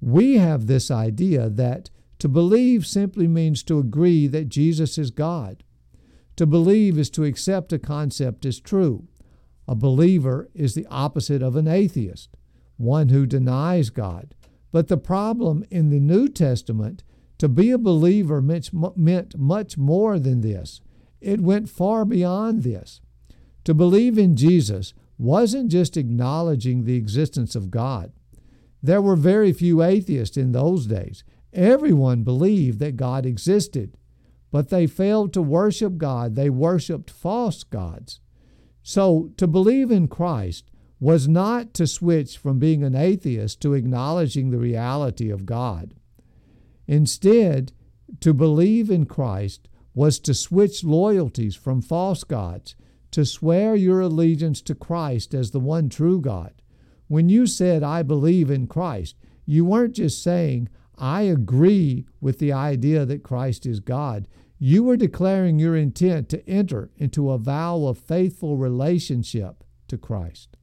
We 0.00 0.36
have 0.36 0.66
this 0.66 0.90
idea 0.90 1.48
that 1.48 1.90
to 2.18 2.28
believe 2.28 2.86
simply 2.86 3.28
means 3.28 3.62
to 3.64 3.78
agree 3.78 4.26
that 4.26 4.48
Jesus 4.48 4.98
is 4.98 5.10
God. 5.10 5.62
To 6.36 6.46
believe 6.46 6.98
is 6.98 7.10
to 7.10 7.24
accept 7.24 7.72
a 7.72 7.78
concept 7.78 8.44
as 8.44 8.60
true. 8.60 9.08
A 9.66 9.74
believer 9.74 10.48
is 10.54 10.74
the 10.74 10.86
opposite 10.90 11.42
of 11.42 11.56
an 11.56 11.66
atheist, 11.66 12.30
one 12.76 13.08
who 13.08 13.26
denies 13.26 13.90
God. 13.90 14.34
But 14.70 14.88
the 14.88 14.98
problem 14.98 15.64
in 15.70 15.90
the 15.90 16.00
New 16.00 16.28
Testament, 16.28 17.02
to 17.38 17.48
be 17.48 17.70
a 17.70 17.78
believer 17.78 18.42
meant, 18.42 19.38
much 19.38 19.78
more 19.78 20.18
than 20.18 20.40
this. 20.42 20.80
It 21.20 21.40
went 21.40 21.70
far 21.70 22.04
beyond 22.04 22.62
this. 22.62 23.00
To 23.64 23.74
believe 23.74 24.18
in 24.18 24.36
Jesus 24.36 24.92
wasn't 25.18 25.70
just 25.70 25.96
acknowledging 25.96 26.84
the 26.84 26.96
existence 26.96 27.56
of 27.56 27.70
God. 27.70 28.12
There 28.82 29.02
were 29.02 29.16
very 29.16 29.52
few 29.52 29.82
atheists 29.82 30.36
in 30.36 30.52
those 30.52 30.86
days. 30.86 31.24
Everyone 31.52 32.22
believed 32.22 32.78
that 32.80 32.96
God 32.96 33.24
existed, 33.24 33.96
but 34.56 34.70
they 34.70 34.86
failed 34.86 35.34
to 35.34 35.42
worship 35.42 35.98
God. 35.98 36.34
They 36.34 36.48
worshiped 36.48 37.10
false 37.10 37.62
gods. 37.62 38.20
So 38.82 39.30
to 39.36 39.46
believe 39.46 39.90
in 39.90 40.08
Christ 40.08 40.70
was 40.98 41.28
not 41.28 41.74
to 41.74 41.86
switch 41.86 42.38
from 42.38 42.58
being 42.58 42.82
an 42.82 42.94
atheist 42.94 43.60
to 43.60 43.74
acknowledging 43.74 44.48
the 44.48 44.56
reality 44.56 45.28
of 45.28 45.44
God. 45.44 45.92
Instead, 46.86 47.72
to 48.20 48.32
believe 48.32 48.90
in 48.90 49.04
Christ 49.04 49.68
was 49.92 50.18
to 50.20 50.32
switch 50.32 50.82
loyalties 50.82 51.54
from 51.54 51.82
false 51.82 52.24
gods 52.24 52.76
to 53.10 53.26
swear 53.26 53.74
your 53.74 54.00
allegiance 54.00 54.62
to 54.62 54.74
Christ 54.74 55.34
as 55.34 55.50
the 55.50 55.60
one 55.60 55.90
true 55.90 56.18
God. 56.18 56.54
When 57.08 57.28
you 57.28 57.46
said, 57.46 57.82
I 57.82 58.02
believe 58.02 58.50
in 58.50 58.68
Christ, 58.68 59.16
you 59.44 59.66
weren't 59.66 59.96
just 59.96 60.22
saying, 60.22 60.70
I 60.96 61.22
agree 61.24 62.06
with 62.22 62.38
the 62.38 62.54
idea 62.54 63.04
that 63.04 63.22
Christ 63.22 63.66
is 63.66 63.80
God. 63.80 64.26
You 64.58 64.84
were 64.84 64.96
declaring 64.96 65.58
your 65.58 65.76
intent 65.76 66.28
to 66.30 66.48
enter 66.48 66.90
into 66.96 67.30
a 67.30 67.38
vow 67.38 67.84
of 67.86 67.98
faithful 67.98 68.56
relationship 68.56 69.62
to 69.88 69.98
Christ. 69.98 70.56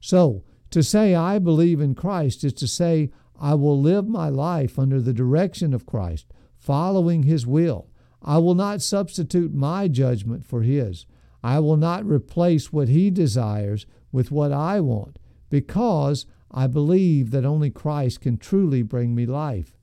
So, 0.00 0.44
to 0.70 0.82
say, 0.82 1.14
I 1.14 1.38
believe 1.38 1.80
in 1.80 1.94
Christ 1.94 2.44
is 2.44 2.52
to 2.54 2.68
say, 2.68 3.10
I 3.40 3.54
will 3.54 3.80
live 3.80 4.06
my 4.06 4.28
life 4.28 4.78
under 4.78 5.00
the 5.00 5.14
direction 5.14 5.72
of 5.72 5.86
Christ, 5.86 6.26
following 6.58 7.22
His 7.22 7.46
will. 7.46 7.88
I 8.22 8.38
will 8.38 8.54
not 8.54 8.82
substitute 8.82 9.54
my 9.54 9.88
judgment 9.88 10.44
for 10.44 10.62
His. 10.62 11.06
I 11.42 11.58
will 11.60 11.78
not 11.78 12.04
replace 12.04 12.72
what 12.72 12.88
He 12.88 13.10
desires 13.10 13.86
with 14.12 14.30
what 14.30 14.52
I 14.52 14.80
want 14.80 15.18
because 15.48 16.26
I 16.50 16.66
believe 16.66 17.30
that 17.30 17.44
only 17.44 17.70
Christ 17.70 18.20
can 18.20 18.36
truly 18.36 18.82
bring 18.82 19.14
me 19.14 19.24
life. 19.24 19.78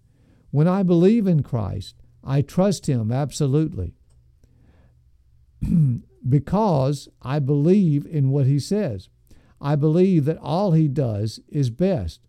When 0.51 0.67
I 0.67 0.83
believe 0.83 1.27
in 1.27 1.43
Christ, 1.43 1.95
I 2.23 2.41
trust 2.41 2.87
Him 2.87 3.11
absolutely 3.11 3.93
because 6.29 7.09
I 7.21 7.39
believe 7.39 8.05
in 8.05 8.29
what 8.29 8.45
He 8.45 8.59
says. 8.59 9.09
I 9.59 9.75
believe 9.75 10.25
that 10.25 10.37
all 10.37 10.71
He 10.71 10.87
does 10.87 11.39
is 11.47 11.69
best. 11.69 12.21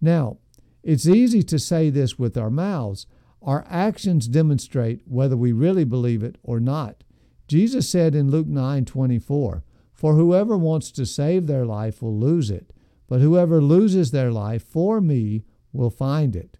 Now, 0.00 0.38
it's 0.82 1.06
easy 1.06 1.42
to 1.42 1.58
say 1.58 1.90
this 1.90 2.18
with 2.18 2.36
our 2.36 2.50
mouths. 2.50 3.06
Our 3.42 3.64
actions 3.68 4.28
demonstrate 4.28 5.02
whether 5.06 5.36
we 5.36 5.52
really 5.52 5.84
believe 5.84 6.22
it 6.22 6.36
or 6.42 6.60
not. 6.60 7.02
Jesus 7.48 7.88
said 7.88 8.14
in 8.14 8.30
Luke 8.30 8.48
9:24, 8.48 9.64
"For 9.92 10.14
whoever 10.14 10.56
wants 10.56 10.90
to 10.92 11.06
save 11.06 11.46
their 11.46 11.64
life 11.64 12.02
will 12.02 12.18
lose 12.18 12.50
it, 12.50 12.72
but 13.06 13.20
whoever 13.20 13.62
loses 13.62 14.10
their 14.10 14.32
life 14.32 14.62
for 14.62 15.00
me 15.00 15.44
will 15.72 15.90
find 15.90 16.36
it." 16.36 16.58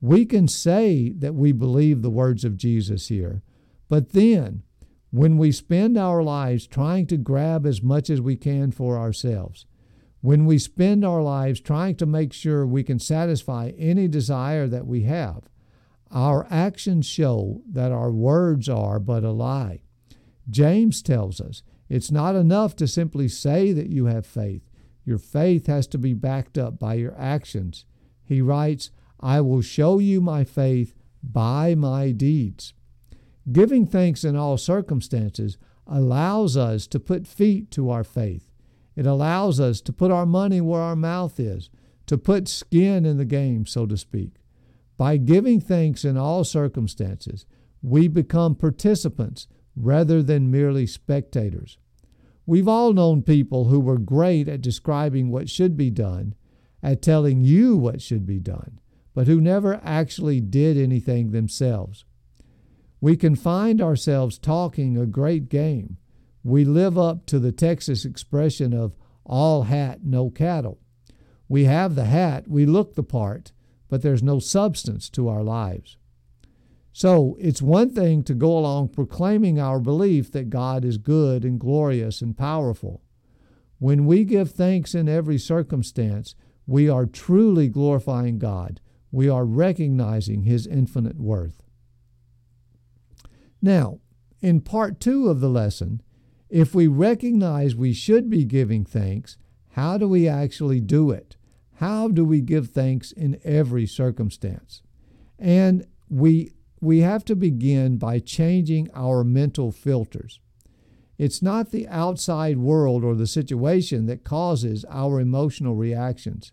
We 0.00 0.24
can 0.24 0.48
say 0.48 1.10
that 1.18 1.34
we 1.34 1.52
believe 1.52 2.02
the 2.02 2.10
words 2.10 2.44
of 2.44 2.56
Jesus 2.56 3.08
here, 3.08 3.42
but 3.88 4.10
then 4.10 4.62
when 5.10 5.38
we 5.38 5.52
spend 5.52 5.96
our 5.96 6.22
lives 6.22 6.66
trying 6.66 7.06
to 7.06 7.16
grab 7.16 7.66
as 7.66 7.82
much 7.82 8.10
as 8.10 8.20
we 8.20 8.36
can 8.36 8.70
for 8.70 8.98
ourselves, 8.98 9.64
when 10.20 10.46
we 10.46 10.58
spend 10.58 11.04
our 11.04 11.22
lives 11.22 11.60
trying 11.60 11.94
to 11.96 12.06
make 12.06 12.32
sure 12.32 12.66
we 12.66 12.82
can 12.82 12.98
satisfy 12.98 13.72
any 13.78 14.08
desire 14.08 14.66
that 14.66 14.86
we 14.86 15.02
have, 15.02 15.44
our 16.10 16.46
actions 16.50 17.06
show 17.06 17.62
that 17.70 17.92
our 17.92 18.10
words 18.10 18.68
are 18.68 18.98
but 18.98 19.24
a 19.24 19.30
lie. 19.30 19.82
James 20.50 21.02
tells 21.02 21.40
us 21.40 21.62
it's 21.88 22.10
not 22.10 22.34
enough 22.34 22.76
to 22.76 22.86
simply 22.86 23.28
say 23.28 23.72
that 23.72 23.88
you 23.90 24.06
have 24.06 24.26
faith. 24.26 24.62
Your 25.04 25.18
faith 25.18 25.66
has 25.66 25.86
to 25.88 25.98
be 25.98 26.14
backed 26.14 26.58
up 26.58 26.78
by 26.78 26.94
your 26.94 27.14
actions. 27.18 27.84
He 28.24 28.42
writes, 28.42 28.90
I 29.20 29.40
will 29.40 29.62
show 29.62 29.98
you 29.98 30.20
my 30.20 30.44
faith 30.44 30.94
by 31.22 31.74
my 31.74 32.12
deeds. 32.12 32.74
Giving 33.50 33.86
thanks 33.86 34.24
in 34.24 34.36
all 34.36 34.58
circumstances 34.58 35.58
allows 35.86 36.56
us 36.56 36.86
to 36.88 37.00
put 37.00 37.26
feet 37.26 37.70
to 37.72 37.90
our 37.90 38.04
faith. 38.04 38.50
It 38.94 39.06
allows 39.06 39.58
us 39.58 39.80
to 39.82 39.92
put 39.92 40.10
our 40.10 40.26
money 40.26 40.60
where 40.60 40.80
our 40.80 40.96
mouth 40.96 41.40
is, 41.40 41.70
to 42.06 42.18
put 42.18 42.48
skin 42.48 43.06
in 43.06 43.16
the 43.16 43.24
game, 43.24 43.64
so 43.64 43.86
to 43.86 43.96
speak. 43.96 44.32
By 44.96 45.16
giving 45.16 45.60
thanks 45.60 46.04
in 46.04 46.16
all 46.16 46.44
circumstances, 46.44 47.46
we 47.82 48.08
become 48.08 48.54
participants 48.54 49.46
rather 49.76 50.22
than 50.22 50.50
merely 50.50 50.86
spectators. 50.86 51.78
We've 52.44 52.66
all 52.66 52.92
known 52.92 53.22
people 53.22 53.66
who 53.66 53.78
were 53.78 53.98
great 53.98 54.48
at 54.48 54.62
describing 54.62 55.30
what 55.30 55.48
should 55.48 55.76
be 55.76 55.90
done, 55.90 56.34
at 56.82 57.02
telling 57.02 57.42
you 57.42 57.76
what 57.76 58.02
should 58.02 58.26
be 58.26 58.40
done, 58.40 58.80
but 59.18 59.26
who 59.26 59.40
never 59.40 59.80
actually 59.82 60.40
did 60.40 60.76
anything 60.76 61.32
themselves. 61.32 62.04
We 63.00 63.16
can 63.16 63.34
find 63.34 63.82
ourselves 63.82 64.38
talking 64.38 64.96
a 64.96 65.06
great 65.06 65.48
game. 65.48 65.96
We 66.44 66.64
live 66.64 66.96
up 66.96 67.26
to 67.26 67.40
the 67.40 67.50
Texas 67.50 68.04
expression 68.04 68.72
of 68.72 68.94
all 69.24 69.64
hat, 69.64 70.04
no 70.04 70.30
cattle. 70.30 70.78
We 71.48 71.64
have 71.64 71.96
the 71.96 72.04
hat, 72.04 72.46
we 72.46 72.64
look 72.64 72.94
the 72.94 73.02
part, 73.02 73.50
but 73.88 74.02
there's 74.02 74.22
no 74.22 74.38
substance 74.38 75.10
to 75.10 75.28
our 75.28 75.42
lives. 75.42 75.96
So 76.92 77.36
it's 77.40 77.60
one 77.60 77.90
thing 77.90 78.22
to 78.22 78.34
go 78.34 78.56
along 78.56 78.90
proclaiming 78.90 79.58
our 79.58 79.80
belief 79.80 80.30
that 80.30 80.48
God 80.48 80.84
is 80.84 80.96
good 80.96 81.44
and 81.44 81.58
glorious 81.58 82.22
and 82.22 82.38
powerful. 82.38 83.02
When 83.80 84.06
we 84.06 84.24
give 84.24 84.52
thanks 84.52 84.94
in 84.94 85.08
every 85.08 85.38
circumstance, 85.38 86.36
we 86.68 86.88
are 86.88 87.04
truly 87.04 87.68
glorifying 87.68 88.38
God. 88.38 88.80
We 89.10 89.28
are 89.28 89.44
recognizing 89.44 90.42
His 90.42 90.66
infinite 90.66 91.18
worth. 91.18 91.62
Now, 93.60 94.00
in 94.40 94.60
part 94.60 95.00
two 95.00 95.28
of 95.28 95.40
the 95.40 95.48
lesson, 95.48 96.02
if 96.48 96.74
we 96.74 96.86
recognize 96.86 97.74
we 97.74 97.92
should 97.92 98.30
be 98.30 98.44
giving 98.44 98.84
thanks, 98.84 99.36
how 99.70 99.98
do 99.98 100.08
we 100.08 100.26
actually 100.28 100.80
do 100.80 101.10
it? 101.10 101.36
How 101.74 102.08
do 102.08 102.24
we 102.24 102.40
give 102.40 102.70
thanks 102.70 103.12
in 103.12 103.38
every 103.44 103.86
circumstance? 103.86 104.82
And 105.38 105.86
we 106.08 106.52
we 106.80 107.00
have 107.00 107.24
to 107.24 107.34
begin 107.34 107.96
by 107.96 108.20
changing 108.20 108.88
our 108.94 109.24
mental 109.24 109.72
filters. 109.72 110.40
It's 111.18 111.42
not 111.42 111.70
the 111.70 111.88
outside 111.88 112.58
world 112.58 113.02
or 113.02 113.16
the 113.16 113.26
situation 113.26 114.06
that 114.06 114.22
causes 114.22 114.84
our 114.88 115.18
emotional 115.18 115.74
reactions. 115.74 116.52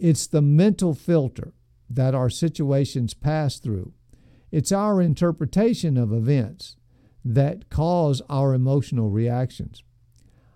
It's 0.00 0.26
the 0.26 0.42
mental 0.42 0.94
filter 0.94 1.52
that 1.94 2.14
our 2.14 2.30
situations 2.30 3.14
pass 3.14 3.58
through. 3.58 3.92
It's 4.50 4.72
our 4.72 5.00
interpretation 5.00 5.96
of 5.96 6.12
events 6.12 6.76
that 7.24 7.70
cause 7.70 8.20
our 8.28 8.54
emotional 8.54 9.10
reactions. 9.10 9.82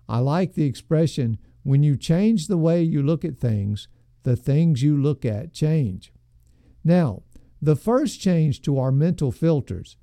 I 0.09 0.19
like 0.19 0.53
the 0.53 0.65
expression 0.65 1.37
when 1.63 1.83
you 1.83 1.97
change 1.97 2.47
the 2.47 2.57
way 2.57 2.81
you 2.81 3.01
look 3.01 3.25
at 3.25 3.37
things, 3.37 3.87
the 4.23 4.35
things 4.35 4.81
you 4.81 4.97
look 4.97 5.25
at 5.25 5.53
change. 5.53 6.11
Now, 6.83 7.23
the 7.61 7.75
first 7.75 8.21
change 8.21 8.61
to 8.63 8.77
our 8.79 8.91
mental 8.91 9.31
filters 9.31 9.97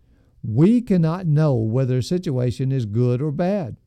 we 0.47 0.83
cannot 0.83 1.27
know 1.27 1.55
whether 1.55 1.99
a 1.99 2.03
situation 2.03 2.71
is 2.71 2.85
good 2.85 3.23
or 3.23 3.33
bad. 3.33 3.79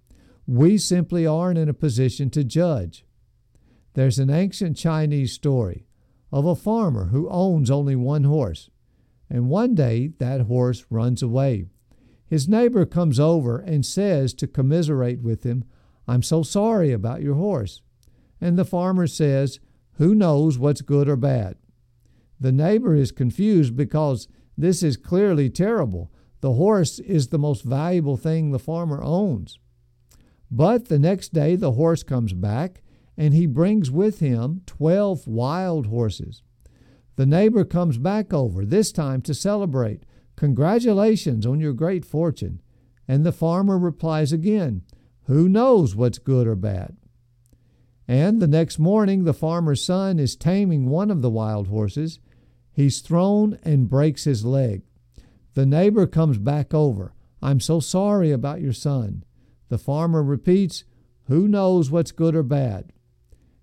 We 0.48 0.80
simply 0.80 1.28
aren't 1.28 1.60
in 1.60 1.70
a 1.70 1.74
position 1.74 2.32
to 2.32 2.44
judge. 2.44 3.06
There's 3.94 4.18
an 4.18 4.32
ancient 4.32 4.76
Chinese 4.76 5.34
story 5.34 5.87
of 6.32 6.46
a 6.46 6.56
farmer 6.56 7.06
who 7.06 7.30
owns 7.30 7.72
only 7.72 7.96
one 7.96 8.24
horse, 8.24 8.70
and 9.30 9.50
one 9.50 9.76
day 9.76 10.08
that 10.20 10.42
horse 10.42 10.86
runs 10.90 11.22
away. 11.22 11.66
His 12.26 12.50
neighbor 12.50 12.86
comes 12.86 13.20
over 13.20 13.60
and 13.60 13.86
says 13.86 14.34
to 14.36 14.48
commiserate 14.48 15.22
with 15.22 15.44
him, 15.44 15.64
I'm 16.08 16.24
so 16.24 16.44
sorry 16.44 16.92
about 16.92 17.22
your 17.22 17.36
horse. 17.36 17.82
And 18.40 18.58
the 18.58 18.66
farmer 18.66 19.08
says, 19.08 19.60
Who 19.94 20.14
knows 20.14 20.58
what's 20.58 20.82
good 20.82 21.10
or 21.10 21.16
bad? 21.16 21.56
The 22.40 22.52
neighbor 22.52 22.96
is 22.96 23.12
confused 23.12 23.76
because 23.76 24.28
this 24.58 24.84
is 24.84 24.98
clearly 24.98 25.50
terrible. 25.50 26.12
The 26.42 26.54
horse 26.54 27.00
is 27.00 27.28
the 27.28 27.40
most 27.40 27.64
valuable 27.64 28.18
thing 28.18 28.52
the 28.52 28.60
farmer 28.60 29.02
owns. 29.02 29.58
But 30.52 30.88
the 30.88 31.00
next 31.00 31.34
day 31.34 31.56
the 31.56 31.74
horse 31.74 32.04
comes 32.04 32.34
back 32.34 32.82
and 33.18 33.34
he 33.34 33.48
brings 33.48 33.90
with 33.90 34.20
him 34.20 34.62
12 34.68 35.28
wild 35.28 35.88
horses. 35.88 36.44
The 37.16 37.26
neighbor 37.26 37.66
comes 37.66 37.98
back 37.98 38.32
over, 38.32 38.64
this 38.64 38.92
time 38.92 39.22
to 39.24 39.34
celebrate. 39.34 40.04
Congratulations 40.36 41.46
on 41.46 41.60
your 41.60 41.74
great 41.74 42.06
fortune. 42.06 42.62
And 43.08 43.26
the 43.26 43.32
farmer 43.32 43.80
replies 43.80 44.32
again, 44.32 44.84
Who 45.24 45.50
knows 45.50 45.96
what's 45.96 46.20
good 46.20 46.46
or 46.46 46.56
bad? 46.56 46.96
And 48.08 48.40
the 48.40 48.48
next 48.48 48.78
morning, 48.78 49.24
the 49.24 49.34
farmer's 49.34 49.84
son 49.84 50.20
is 50.20 50.36
taming 50.36 50.88
one 50.88 51.10
of 51.10 51.22
the 51.22 51.30
wild 51.30 51.68
horses. 51.68 52.20
He's 52.72 53.02
thrown 53.02 53.58
and 53.64 53.90
breaks 53.90 54.26
his 54.26 54.46
leg. 54.46 54.84
The 55.56 55.66
neighbor 55.66 56.06
comes 56.06 56.38
back 56.38 56.74
over. 56.74 57.16
I'm 57.42 57.60
so 57.60 57.80
sorry 57.80 58.32
about 58.32 58.62
your 58.62 58.74
son. 58.74 59.24
The 59.70 59.80
farmer 59.80 60.22
repeats, 60.22 60.84
Who 61.26 61.48
knows 61.48 61.90
what's 61.90 62.12
good 62.12 62.36
or 62.36 62.44
bad? 62.44 62.94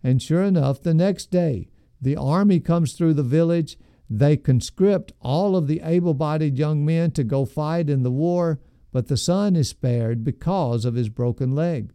And 0.05 0.21
sure 0.21 0.43
enough, 0.43 0.83
the 0.83 0.93
next 0.93 1.31
day, 1.31 1.71
the 2.01 2.15
army 2.15 2.61
comes 2.61 2.93
through 2.93 3.15
the 3.15 3.23
village. 3.23 3.79
They 4.11 4.37
conscript 4.37 5.13
all 5.21 5.57
of 5.57 5.67
the 5.67 5.81
able 5.83 6.13
bodied 6.13 6.59
young 6.59 6.85
men 6.85 7.11
to 7.13 7.25
go 7.25 7.47
fight 7.47 7.89
in 7.89 8.03
the 8.03 8.11
war, 8.11 8.61
but 8.93 9.09
the 9.09 9.17
son 9.17 9.57
is 9.57 9.71
spared 9.71 10.23
because 10.23 10.85
of 10.85 10.95
his 10.95 11.09
broken 11.09 11.55
leg. 11.55 11.95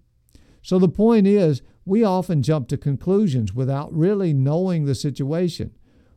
So 0.63 0.79
the 0.79 0.89
point 0.89 1.27
is, 1.27 1.61
we 1.85 2.03
often 2.03 2.41
jump 2.41 2.67
to 2.69 2.77
conclusions 2.77 3.53
without 3.53 3.93
really 3.93 4.33
knowing 4.33 4.85
the 4.85 4.95
situation. 4.95 5.71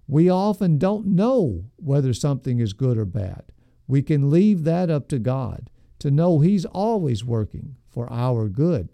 We 0.09 0.31
often 0.31 0.79
don't 0.79 1.07
know 1.07 1.67
whether 1.77 2.13
something 2.15 2.59
is 2.59 2.73
good 2.73 2.97
or 2.97 3.05
bad. 3.05 3.53
We 3.87 4.03
can 4.03 4.31
leave 4.31 4.65
that 4.65 4.91
up 4.91 5.09
to 5.09 5.19
God 5.19 5.71
to 5.99 6.11
know 6.11 6.41
He's 6.41 6.65
always 6.65 7.23
working 7.25 7.77
for 7.89 8.11
our 8.11 8.49
good. 8.49 8.89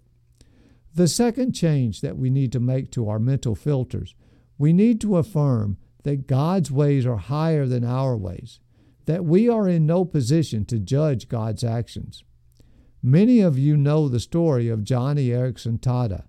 The 0.99 1.07
second 1.07 1.53
change 1.53 2.01
that 2.01 2.19
we 2.19 2.29
need 2.29 2.51
to 2.51 2.59
make 2.59 2.91
to 2.91 3.09
our 3.09 3.21
mental 3.21 3.55
filters, 3.55 4.17
we 4.59 4.73
need 4.73 5.01
to 5.03 5.19
affirm 5.19 5.77
that 6.03 6.27
God's 6.27 6.73
ways 6.73 7.07
are 7.07 7.19
higher 7.19 7.67
than 7.67 7.85
our 7.85 8.17
ways, 8.17 8.59
that 9.07 9.25
we 9.25 9.49
are 9.49 9.69
in 9.69 9.87
no 9.87 10.05
position 10.05 10.65
to 10.65 10.81
judge 10.81 11.29
God's 11.29 11.63
actions. 11.63 12.25
Many 13.01 13.39
of 13.39 13.57
you 13.57 13.77
know 13.77 14.09
the 14.09 14.19
story 14.19 14.69
of 14.69 14.81
Joni 14.81 15.29
Eareckson 15.29 15.79
Tada. 15.79 16.25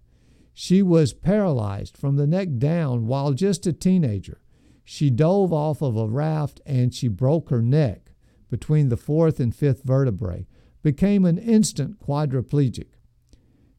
She 0.53 0.83
was 0.83 1.13
paralyzed 1.13 1.97
from 1.97 2.17
the 2.17 2.27
neck 2.27 2.49
down 2.59 3.07
while 3.07 3.33
just 3.33 3.65
a 3.65 3.73
teenager. 3.73 4.39
She 4.83 5.09
dove 5.09 5.51
off 5.51 5.81
of 5.81 5.97
a 5.97 6.07
raft 6.07 6.61
and 6.67 6.93
she 6.93 7.07
broke 7.07 7.49
her 7.49 7.63
neck 7.63 8.11
between 8.51 8.89
the 8.89 8.97
fourth 8.97 9.39
and 9.39 9.55
fifth 9.55 9.81
vertebrae, 9.81 10.45
became 10.83 11.25
an 11.25 11.39
instant 11.39 11.99
quadriplegic. 11.99 12.98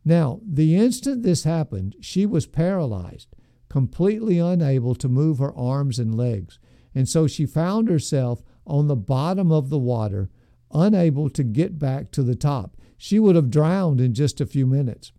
Now, 0.04 0.40
the 0.46 0.76
instant 0.76 1.22
this 1.22 1.44
happened, 1.44 1.96
she 2.00 2.24
was 2.26 2.46
paralyzed, 2.46 3.28
completely 3.68 4.38
unable 4.38 4.94
to 4.96 5.08
move 5.08 5.38
her 5.38 5.54
arms 5.54 5.98
and 5.98 6.14
legs, 6.14 6.58
and 6.94 7.08
so 7.08 7.26
she 7.26 7.46
found 7.46 7.88
herself 7.88 8.42
on 8.66 8.86
the 8.86 8.96
bottom 8.96 9.52
of 9.52 9.68
the 9.68 9.78
water, 9.78 10.30
unable 10.72 11.28
to 11.30 11.42
get 11.42 11.78
back 11.78 12.10
to 12.12 12.22
the 12.22 12.34
top. 12.34 12.76
She 12.96 13.18
would 13.18 13.36
have 13.36 13.50
drowned 13.50 14.00
in 14.00 14.14
just 14.14 14.40
a 14.40 14.46
few 14.46 14.66
minutes. 14.66 15.12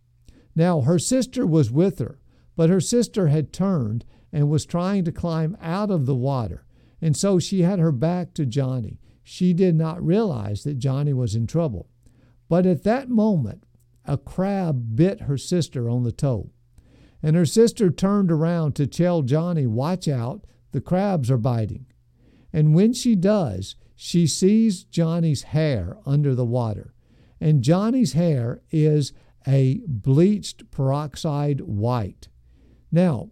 Now, 0.56 0.82
her 0.82 1.00
sister 1.00 1.46
was 1.46 1.72
with 1.72 2.00
her, 2.00 2.20
but 2.56 2.70
her 2.70 2.82
sister 2.82 3.28
had 3.28 3.54
turned 3.54 4.06
and 4.32 4.50
was 4.50 4.65
trying 4.65 5.04
to 5.06 5.12
climb 5.12 5.58
out 5.62 5.91
of 5.91 6.06
the 6.06 6.15
water, 6.15 6.65
and 7.02 7.15
so 7.15 7.39
she 7.39 7.62
had 7.62 7.80
her 7.80 7.91
back 7.91 8.34
to 8.34 8.46
Joni. 8.46 8.98
She 9.24 9.54
did 9.54 9.76
not 9.76 10.04
realize 10.04 10.63
that 10.63 10.80
Joni 10.80 11.13
was 11.13 11.36
in 11.36 11.48
trouble. 11.48 11.89
But 12.50 12.65
at 12.65 12.84
that 12.84 13.10
moment, 13.10 13.65
a 14.05 14.17
crab 14.17 14.95
bit 14.95 15.21
her 15.21 15.37
sister 15.37 15.89
on 15.89 16.03
the 16.03 16.11
toe. 16.11 16.51
And 17.23 17.35
her 17.35 17.45
sister 17.45 17.91
turned 17.91 18.31
around 18.31 18.75
to 18.75 18.87
tell 18.87 19.21
Joni, 19.23 19.67
Watch 19.67 20.07
out, 20.07 20.45
the 20.71 20.81
crabs 20.81 21.29
are 21.29 21.37
biting. 21.37 21.85
And 22.51 22.73
when 22.73 22.93
she 22.93 23.15
does, 23.15 23.75
she 23.95 24.25
sees 24.25 24.83
Joni's 24.83 25.43
hair 25.43 25.97
under 26.05 26.33
the 26.33 26.45
water. 26.45 26.93
And 27.39 27.61
Joni's 27.61 28.13
hair 28.13 28.61
is 28.71 29.13
a 29.47 29.81
bleached 29.87 30.69
peroxide 30.71 31.61
white. 31.61 32.27
Now, 32.91 33.29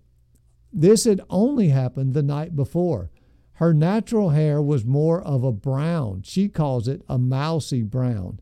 this 0.71 1.05
had 1.05 1.21
only 1.29 1.69
happened 1.69 2.13
the 2.13 2.23
night 2.23 2.55
before. 2.55 3.11
Her 3.53 3.73
natural 3.73 4.29
hair 4.29 4.61
was 4.61 4.85
more 4.85 5.21
of 5.21 5.43
a 5.43 5.51
brown. 5.51 6.21
She 6.23 6.47
calls 6.47 6.87
it 6.87 7.01
a 7.09 7.17
mousy 7.17 7.83
brown 7.83 8.39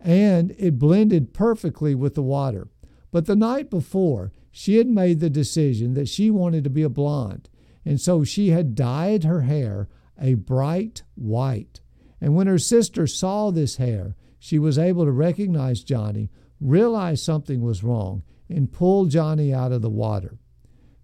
and 0.00 0.54
it 0.58 0.78
blended 0.78 1.34
perfectly 1.34 1.94
with 1.94 2.14
the 2.14 2.22
water. 2.22 2.68
But 3.10 3.26
the 3.26 3.36
night 3.36 3.70
before, 3.70 4.32
she 4.50 4.76
had 4.76 4.88
made 4.88 5.20
the 5.20 5.30
decision 5.30 5.94
that 5.94 6.08
she 6.08 6.30
wanted 6.30 6.64
to 6.64 6.70
be 6.70 6.82
a 6.82 6.88
blonde, 6.88 7.48
and 7.84 8.00
so 8.00 8.24
she 8.24 8.48
had 8.48 8.74
dyed 8.74 9.24
her 9.24 9.42
hair 9.42 9.88
a 10.20 10.34
bright 10.34 11.02
white. 11.14 11.80
And 12.20 12.34
when 12.34 12.46
her 12.46 12.58
sister 12.58 13.06
saw 13.06 13.50
this 13.50 13.76
hair, 13.76 14.16
she 14.38 14.58
was 14.58 14.78
able 14.78 15.04
to 15.04 15.12
recognize 15.12 15.84
Joni, 15.84 16.28
realize 16.60 17.22
something 17.22 17.62
was 17.62 17.84
wrong, 17.84 18.22
and 18.48 18.72
pull 18.72 19.06
Joni 19.06 19.54
out 19.54 19.72
of 19.72 19.82
the 19.82 19.90
water. 19.90 20.38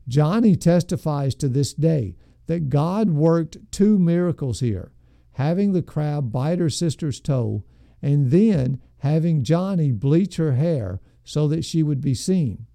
Joni 0.09 0.61
testifies 0.61 1.35
to 1.37 1.49
this 1.49 1.73
day 1.73 2.17
that 2.47 2.69
God 2.69 3.11
worked 3.11 3.59
two 3.71 3.99
miracles 3.99 4.61
here 4.61 4.93
having 5.37 5.73
the 5.73 5.83
crab 5.83 6.33
bite 6.33 6.59
her 6.59 6.71
sister's 6.71 7.21
toe, 7.21 7.63
and 8.07 8.31
then 8.31 8.81
having 8.99 9.43
Joni 9.43 9.93
bleach 9.93 10.37
her 10.37 10.53
hair 10.53 11.01
so 11.25 11.49
that 11.49 11.65
she 11.65 11.83
would 11.83 12.01
be 12.01 12.15
seen. 12.15 12.67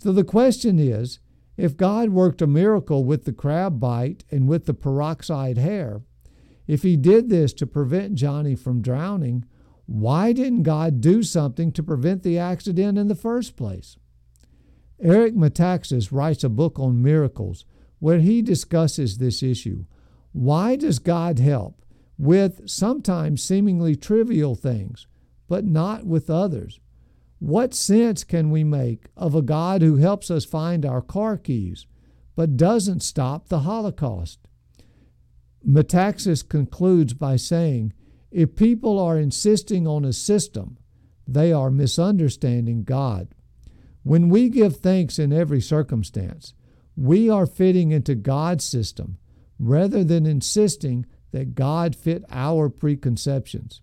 So 0.00 0.12
the 0.12 0.24
question 0.24 0.78
is 0.78 1.18
if 1.58 1.76
God 1.76 2.08
worked 2.08 2.40
a 2.40 2.46
miracle 2.46 3.04
with 3.04 3.26
the 3.26 3.34
crab 3.34 3.78
bite 3.78 4.24
and 4.30 4.48
with 4.48 4.64
the 4.64 4.72
peroxide 4.72 5.58
hair, 5.58 6.00
if 6.66 6.82
he 6.82 6.96
did 6.96 7.28
this 7.28 7.52
to 7.52 7.66
prevent 7.66 8.14
Joni 8.14 8.58
from 8.58 8.80
drowning, 8.80 9.44
why 9.84 10.32
didn't 10.32 10.62
God 10.62 11.02
do 11.02 11.22
something 11.22 11.70
to 11.72 11.82
prevent 11.82 12.22
the 12.22 12.38
accident 12.38 12.96
in 12.96 13.08
the 13.08 13.14
first 13.14 13.58
place? 13.58 13.98
Eric 15.02 15.34
Metaxas 15.34 16.10
writes 16.10 16.44
a 16.44 16.48
book 16.48 16.78
on 16.78 17.02
miracles 17.02 17.66
where 17.98 18.20
he 18.20 18.40
discusses 18.40 19.18
this 19.18 19.42
issue. 19.42 19.84
Why 20.32 20.76
does 20.76 20.98
God 20.98 21.40
help 21.40 21.82
with 22.18 22.68
sometimes 22.68 23.42
seemingly 23.42 23.94
trivial 23.96 24.54
things 24.54 25.06
but 25.48 25.64
not 25.64 26.04
with 26.04 26.30
others. 26.30 26.80
What 27.38 27.74
sense 27.74 28.24
can 28.24 28.50
we 28.50 28.64
make 28.64 29.06
of 29.16 29.34
a 29.34 29.42
God 29.42 29.82
who 29.82 29.96
helps 29.96 30.30
us 30.30 30.44
find 30.44 30.84
our 30.84 31.02
car 31.02 31.36
keys, 31.36 31.86
but 32.34 32.56
doesn't 32.56 33.02
stop 33.02 33.48
the 33.48 33.60
Holocaust? 33.60 34.40
Metaxas 35.66 36.46
concludes 36.48 37.12
by 37.12 37.36
saying 37.36 37.92
if 38.30 38.56
people 38.56 38.98
are 38.98 39.18
insisting 39.18 39.86
on 39.86 40.04
a 40.04 40.12
system, 40.12 40.78
they 41.26 41.52
are 41.52 41.70
misunderstanding 41.70 42.84
God. 42.84 43.28
When 44.02 44.28
we 44.28 44.48
give 44.48 44.76
thanks 44.76 45.18
in 45.18 45.32
every 45.32 45.60
circumstance, 45.60 46.54
we 46.96 47.28
are 47.28 47.46
fitting 47.46 47.92
into 47.92 48.14
God's 48.14 48.64
system 48.64 49.18
rather 49.58 50.04
than 50.04 50.26
insisting 50.26 51.06
that 51.36 51.54
God 51.54 51.94
fit 51.94 52.24
our 52.30 52.70
preconceptions. 52.70 53.82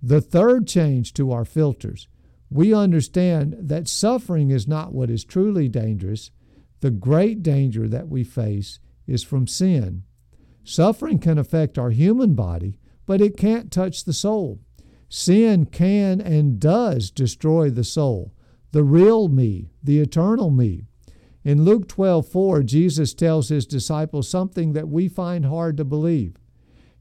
The 0.00 0.20
third 0.20 0.68
change 0.68 1.12
to 1.14 1.32
our 1.32 1.44
filters 1.44 2.06
we 2.52 2.74
understand 2.74 3.56
that 3.58 3.88
suffering 3.88 4.50
is 4.50 4.68
not 4.68 4.92
what 4.92 5.08
is 5.08 5.24
truly 5.24 5.70
dangerous. 5.70 6.30
The 6.80 6.90
great 6.90 7.42
danger 7.42 7.88
that 7.88 8.08
we 8.08 8.24
face 8.24 8.78
is 9.06 9.22
from 9.22 9.46
sin. 9.46 10.02
Suffering 10.62 11.18
can 11.18 11.38
affect 11.38 11.78
our 11.78 11.90
human 11.90 12.34
body, 12.34 12.78
but 13.06 13.22
it 13.22 13.38
can't 13.38 13.72
touch 13.72 14.04
the 14.04 14.12
soul. 14.12 14.60
Sin 15.08 15.64
can 15.64 16.20
and 16.20 16.60
does 16.60 17.10
destroy 17.10 17.70
the 17.70 17.84
soul, 17.84 18.34
the 18.72 18.84
real 18.84 19.28
me, 19.28 19.70
the 19.82 20.00
eternal 20.00 20.50
me. 20.50 20.84
In 21.44 21.64
Luke 21.64 21.88
12 21.88 22.28
4, 22.28 22.62
Jesus 22.64 23.14
tells 23.14 23.48
his 23.48 23.66
disciples 23.66 24.28
something 24.28 24.74
that 24.74 24.88
we 24.88 25.08
find 25.08 25.46
hard 25.46 25.78
to 25.78 25.84
believe. 25.84 26.36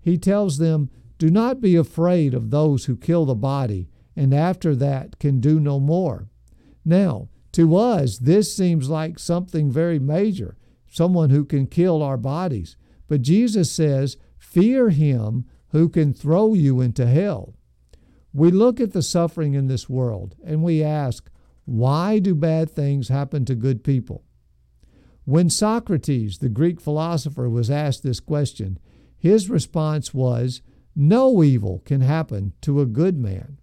He 0.02 0.18
tells 0.18 0.58
them, 0.58 0.90
do 1.18 1.30
not 1.30 1.62
be 1.62 1.76
afraid 1.76 2.34
of 2.34 2.50
those 2.50 2.86
who 2.86 2.98
kill 2.98 3.26
the 3.26 3.36
body 3.36 3.88
and 4.16 4.34
after 4.34 4.76
that 4.76 5.20
can 5.20 5.40
do 5.40 5.60
no 5.60 5.80
more. 5.80 6.28
Now, 6.84 7.30
to 7.54 7.76
us, 7.76 8.18
this 8.18 8.56
seems 8.56 8.90
like 8.90 9.20
something 9.20 9.72
very 9.72 10.00
major, 10.00 10.58
someone 10.90 11.30
who 11.30 11.46
can 11.46 11.68
kill 11.68 12.02
our 12.02 12.18
bodies. 12.18 12.76
But 13.08 13.22
Jesus 13.22 13.72
says, 13.72 14.18
Fear 14.38 14.90
him 14.90 15.46
who 15.70 15.90
can 15.90 16.14
throw 16.14 16.54
you 16.54 16.82
into 16.82 17.06
hell. 17.06 17.56
We 18.34 18.52
look 18.52 18.80
at 18.80 18.94
the 18.94 19.02
suffering 19.02 19.54
in 19.54 19.68
this 19.68 19.90
world 19.90 20.36
and 20.44 20.64
we 20.64 20.84
ask, 20.84 21.30
why 21.66 22.20
do 22.20 22.34
bad 22.34 22.70
things 22.70 23.10
happen 23.10 23.46
to 23.46 23.56
good 23.56 23.84
people? 23.84 24.24
When 25.26 25.50
Socrates, 25.50 26.40
the 26.40 26.50
Greek 26.50 26.82
philosopher, 26.82 27.48
was 27.50 27.70
asked 27.70 28.04
this 28.04 28.20
question, 28.20 28.80
his 29.22 29.52
response 29.52 30.16
was, 30.16 30.64
No 30.96 31.44
evil 31.44 31.84
can 31.86 32.02
happen 32.02 32.54
to 32.62 32.82
a 32.82 32.88
good 32.88 33.20
man. 33.20 33.60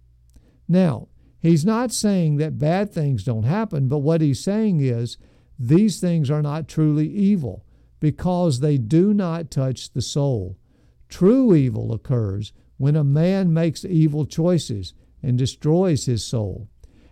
Now, 0.69 1.09
he's 1.37 1.65
not 1.65 1.91
saying 1.91 2.37
that 2.37 2.57
bad 2.57 2.93
things 2.93 3.25
don't 3.25 3.43
happen, 3.43 3.89
but 3.89 3.97
what 3.97 4.21
he's 4.21 4.41
saying 4.41 4.79
is 4.79 5.17
these 5.59 5.99
things 5.99 6.31
are 6.31 6.41
not 6.41 6.69
truly 6.69 7.09
evil 7.09 7.65
because 7.99 8.61
they 8.61 8.77
do 8.77 9.13
not 9.13 9.51
touch 9.51 9.91
the 9.91 10.01
soul. 10.01 10.57
True 11.09 11.53
evil 11.53 11.91
occurs 11.91 12.53
when 12.77 12.95
a 12.95 13.03
man 13.03 13.51
makes 13.51 13.83
evil 13.83 14.25
choices 14.25 14.93
and 15.21 15.37
destroys 15.37 16.05
his 16.05 16.23
soul. 16.23 16.69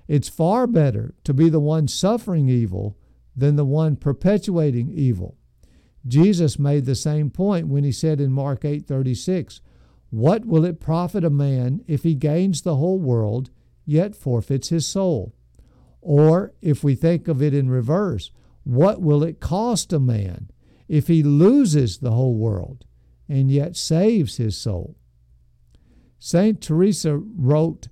It's 0.07 0.29
far 0.29 0.67
better 0.67 1.15
to 1.25 1.33
be 1.33 1.49
the 1.49 1.59
one 1.59 1.89
suffering 1.89 2.47
evil 2.47 2.97
than 3.35 3.57
the 3.57 3.65
one 3.65 3.97
perpetuating 3.97 4.89
evil. 4.93 5.36
Jesus 6.07 6.57
made 6.57 6.85
the 6.85 6.95
same 6.95 7.29
point 7.29 7.67
when 7.67 7.83
he 7.83 7.91
said 7.91 8.21
in 8.21 8.31
Mark 8.31 8.63
8:36, 8.63 9.61
"What 10.09 10.45
will 10.45 10.63
it 10.63 10.79
profit 10.79 11.23
a 11.23 11.29
man 11.29 11.81
if 11.87 12.03
he 12.03 12.15
gains 12.15 12.61
the 12.61 12.77
whole 12.77 12.99
world 12.99 13.49
yet 13.85 14.15
forfeits 14.15 14.69
his 14.69 14.85
soul?" 14.85 15.33
Or 16.01 16.53
if 16.61 16.83
we 16.83 16.95
think 16.95 17.27
of 17.27 17.41
it 17.41 17.53
in 17.53 17.69
reverse, 17.69 18.31
what 18.63 19.01
will 19.01 19.23
it 19.23 19.39
cost 19.39 19.91
a 19.91 19.99
man 19.99 20.49
if 20.87 21.07
he 21.07 21.23
loses 21.23 21.97
the 21.97 22.11
whole 22.11 22.35
world 22.35 22.85
and 23.27 23.51
yet 23.51 23.75
saves 23.75 24.37
his 24.37 24.55
soul? 24.55 24.95
St. 26.19 26.61
Teresa 26.61 27.17
wrote 27.17 27.89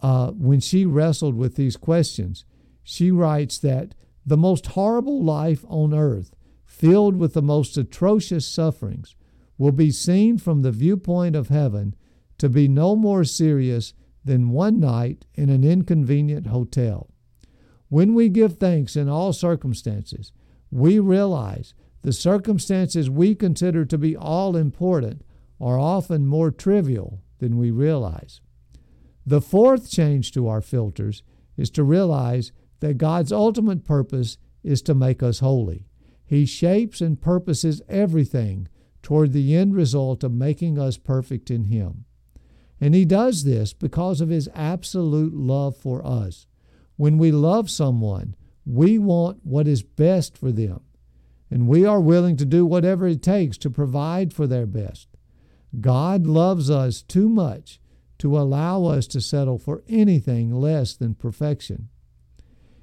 uh, 0.00 0.32
when 0.32 0.60
she 0.60 0.84
wrestled 0.84 1.34
with 1.34 1.56
these 1.56 1.76
questions, 1.76 2.44
she 2.82 3.10
writes 3.10 3.58
that 3.58 3.94
the 4.26 4.36
most 4.36 4.66
horrible 4.68 5.22
life 5.22 5.64
on 5.68 5.94
earth, 5.94 6.34
filled 6.74 7.16
with 7.16 7.34
the 7.34 7.42
most 7.42 7.76
atrocious 7.76 8.46
sufferings, 8.46 9.14
will 9.56 9.72
be 9.72 9.92
seen 9.92 10.36
from 10.36 10.62
the 10.62 10.72
viewpoint 10.72 11.36
of 11.36 11.48
heaven 11.48 11.94
to 12.36 12.48
be 12.48 12.66
no 12.66 12.96
more 12.96 13.22
serious 13.22 13.94
than 14.24 14.50
one 14.50 14.80
night 14.80 15.24
in 15.34 15.48
an 15.48 15.62
inconvenient 15.62 16.48
hotel. 16.48 17.08
When 17.88 18.12
we 18.12 18.28
give 18.28 18.58
thanks 18.58 18.96
in 18.96 19.08
all 19.08 19.32
circumstances, 19.32 20.32
we 20.70 20.98
realize 20.98 21.74
the 22.02 22.12
circumstances 22.12 23.08
we 23.08 23.36
consider 23.36 23.84
to 23.84 23.96
be 23.96 24.16
all 24.16 24.56
important 24.56 25.22
are 25.60 25.78
often 25.78 26.26
more 26.26 26.50
trivial 26.50 27.22
than 27.38 27.56
we 27.56 27.70
realize. 27.70 28.40
The 29.24 29.40
fourth 29.40 29.88
change 29.88 30.32
to 30.32 30.48
our 30.48 30.60
filters 30.60 31.22
is 31.56 31.70
to 31.70 31.84
realize 31.84 32.50
that 32.80 32.98
God's 32.98 33.30
ultimate 33.30 33.84
purpose 33.84 34.38
is 34.64 34.82
to 34.82 34.94
make 34.94 35.22
us 35.22 35.38
holy. 35.38 35.86
He 36.24 36.46
shapes 36.46 37.00
and 37.00 37.20
purposes 37.20 37.82
everything 37.88 38.68
toward 39.02 39.32
the 39.32 39.54
end 39.54 39.74
result 39.74 40.24
of 40.24 40.32
making 40.32 40.78
us 40.78 40.96
perfect 40.96 41.50
in 41.50 41.64
Him. 41.64 42.04
And 42.80 42.94
He 42.94 43.04
does 43.04 43.44
this 43.44 43.72
because 43.72 44.20
of 44.20 44.30
His 44.30 44.48
absolute 44.54 45.34
love 45.34 45.76
for 45.76 46.04
us. 46.04 46.46
When 46.96 47.18
we 47.18 47.32
love 47.32 47.70
someone, 47.70 48.34
we 48.64 48.98
want 48.98 49.40
what 49.44 49.68
is 49.68 49.82
best 49.82 50.38
for 50.38 50.50
them, 50.50 50.80
and 51.50 51.68
we 51.68 51.84
are 51.84 52.00
willing 52.00 52.36
to 52.38 52.44
do 52.44 52.64
whatever 52.64 53.06
it 53.06 53.22
takes 53.22 53.58
to 53.58 53.70
provide 53.70 54.32
for 54.32 54.46
their 54.46 54.66
best. 54.66 55.08
God 55.80 56.26
loves 56.26 56.70
us 56.70 57.02
too 57.02 57.28
much 57.28 57.80
to 58.18 58.38
allow 58.38 58.84
us 58.84 59.06
to 59.08 59.20
settle 59.20 59.58
for 59.58 59.82
anything 59.88 60.50
less 60.54 60.94
than 60.94 61.14
perfection. 61.14 61.88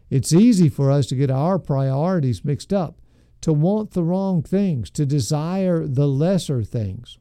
It's 0.10 0.34
easy 0.34 0.68
for 0.70 0.92
us 0.92 1.08
to 1.08 1.16
get 1.16 1.32
our 1.32 1.58
priorities 1.58 2.44
mixed 2.44 2.74
up, 2.74 3.00
to 3.42 3.52
want 3.52 3.92
the 3.92 4.04
wrong 4.04 4.42
things, 4.42 4.90
to 4.92 5.06
desire 5.06 5.86
the 5.86 6.08
lesser 6.08 6.64
things. 6.64 7.18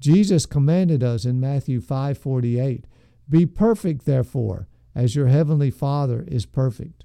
Jesus 0.00 0.46
commanded 0.46 1.02
us 1.02 1.24
in 1.24 1.38
Matthew 1.38 1.80
5:48, 1.80 2.86
"Be 3.28 3.46
perfect 3.46 4.04
therefore, 4.04 4.68
as 4.94 5.14
your 5.14 5.28
heavenly 5.28 5.70
Father 5.70 6.24
is 6.26 6.44
perfect." 6.44 7.04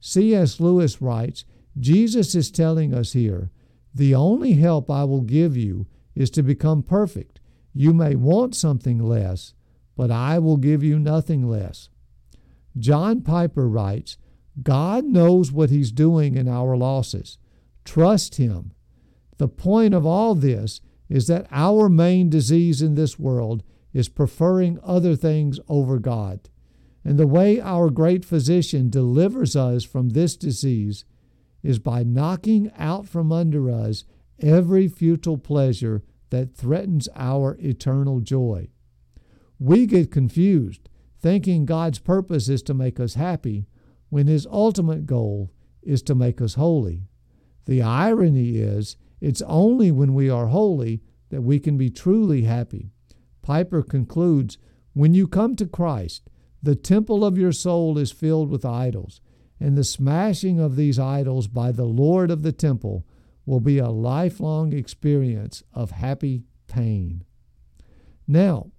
C.S. 0.00 0.60
Lewis 0.60 1.02
writes, 1.02 1.44
Jesus 1.78 2.34
is 2.34 2.50
telling 2.50 2.94
us 2.94 3.12
here, 3.12 3.50
"The 3.94 4.14
only 4.14 4.54
help 4.54 4.90
I 4.90 5.04
will 5.04 5.20
give 5.20 5.56
you 5.56 5.86
is 6.14 6.30
to 6.30 6.42
become 6.42 6.82
perfect. 6.82 7.40
You 7.74 7.92
may 7.92 8.14
want 8.14 8.54
something 8.54 8.98
less, 8.98 9.54
but 9.94 10.10
I 10.10 10.38
will 10.38 10.56
give 10.56 10.82
you 10.82 10.98
nothing 10.98 11.48
less." 11.48 11.90
John 12.78 13.20
Piper 13.20 13.68
writes, 13.68 14.16
God 14.62 15.04
knows 15.04 15.52
what 15.52 15.70
He's 15.70 15.92
doing 15.92 16.36
in 16.36 16.48
our 16.48 16.76
losses. 16.76 17.38
Trust 17.88 18.34
Him. 18.34 18.72
The 19.38 19.48
point 19.48 19.94
of 19.94 20.04
all 20.04 20.34
this 20.34 20.82
is 21.08 21.26
that 21.28 21.46
our 21.50 21.88
main 21.88 22.28
disease 22.28 22.82
in 22.82 22.96
this 22.96 23.18
world 23.18 23.62
is 23.94 24.10
preferring 24.10 24.78
other 24.82 25.16
things 25.16 25.58
over 25.70 25.98
God. 25.98 26.50
And 27.02 27.18
the 27.18 27.26
way 27.26 27.58
our 27.58 27.88
great 27.88 28.26
physician 28.26 28.90
delivers 28.90 29.56
us 29.56 29.84
from 29.84 30.10
this 30.10 30.36
disease 30.36 31.06
is 31.62 31.78
by 31.78 32.02
knocking 32.02 32.70
out 32.76 33.08
from 33.08 33.32
under 33.32 33.70
us 33.70 34.04
every 34.38 34.86
futile 34.86 35.38
pleasure 35.38 36.02
that 36.28 36.54
threatens 36.54 37.08
our 37.16 37.56
eternal 37.58 38.20
joy. 38.20 38.68
We 39.58 39.86
get 39.86 40.12
confused, 40.12 40.90
thinking 41.22 41.64
God's 41.64 42.00
purpose 42.00 42.50
is 42.50 42.62
to 42.64 42.74
make 42.74 43.00
us 43.00 43.14
happy 43.14 43.64
when 44.10 44.26
his 44.26 44.46
ultimate 44.46 45.06
goal 45.06 45.50
is 45.82 46.02
to 46.02 46.14
make 46.14 46.42
us 46.42 46.52
holy. 46.52 47.08
The 47.68 47.82
irony 47.82 48.56
is, 48.56 48.96
it's 49.20 49.42
only 49.42 49.92
when 49.92 50.14
we 50.14 50.30
are 50.30 50.46
holy 50.46 51.02
that 51.28 51.42
we 51.42 51.60
can 51.60 51.76
be 51.76 51.90
truly 51.90 52.42
happy. 52.42 52.90
Piper 53.42 53.82
concludes 53.82 54.56
When 54.94 55.12
you 55.12 55.28
come 55.28 55.54
to 55.56 55.66
Christ, 55.66 56.30
the 56.62 56.74
temple 56.74 57.22
of 57.22 57.36
your 57.36 57.52
soul 57.52 57.98
is 57.98 58.10
filled 58.10 58.48
with 58.48 58.64
idols, 58.64 59.20
and 59.60 59.76
the 59.76 59.84
smashing 59.84 60.58
of 60.58 60.76
these 60.76 60.98
idols 60.98 61.46
by 61.46 61.70
the 61.70 61.84
Lord 61.84 62.30
of 62.30 62.42
the 62.42 62.52
temple 62.52 63.06
will 63.44 63.60
be 63.60 63.78
a 63.78 63.90
lifelong 63.90 64.72
experience 64.72 65.62
of 65.74 65.90
happy 65.90 66.44
pain. 66.68 67.22
Now, 68.26 68.70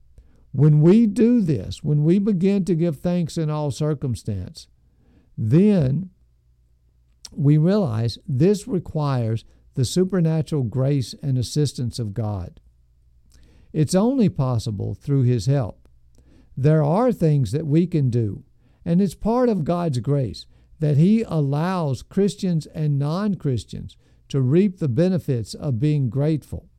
when 0.51 0.81
we 0.81 1.05
do 1.05 1.41
this, 1.41 1.83
when 1.83 2.03
we 2.03 2.17
begin 2.17 2.65
to 2.65 2.75
give 2.75 2.97
thanks 2.97 3.37
in 3.37 3.51
all 3.51 3.69
circumstance, 3.69 4.67
then 5.37 6.09
we 7.31 7.57
realize 7.57 8.17
this 8.27 8.67
requires 8.67 9.45
the 9.75 9.85
supernatural 9.85 10.63
grace 10.63 11.15
and 11.21 11.37
assistance 11.37 11.99
of 11.99 12.13
God. 12.13 12.59
It's 13.71 13.95
only 13.95 14.29
possible 14.29 14.93
through 14.93 15.23
His 15.23 15.45
help. 15.45 15.87
There 16.57 16.83
are 16.83 17.11
things 17.11 17.51
that 17.51 17.67
we 17.67 17.87
can 17.87 18.09
do, 18.09 18.43
and 18.83 19.01
it's 19.01 19.15
part 19.15 19.47
of 19.47 19.63
God's 19.63 19.99
grace 19.99 20.45
that 20.79 20.97
He 20.97 21.23
allows 21.23 22.01
Christians 22.01 22.65
and 22.67 22.97
non 22.97 23.35
Christians 23.35 23.95
to 24.29 24.41
reap 24.41 24.79
the 24.79 24.87
benefits 24.87 25.53
of 25.53 25.79
being 25.79 26.09
grateful. 26.09 26.69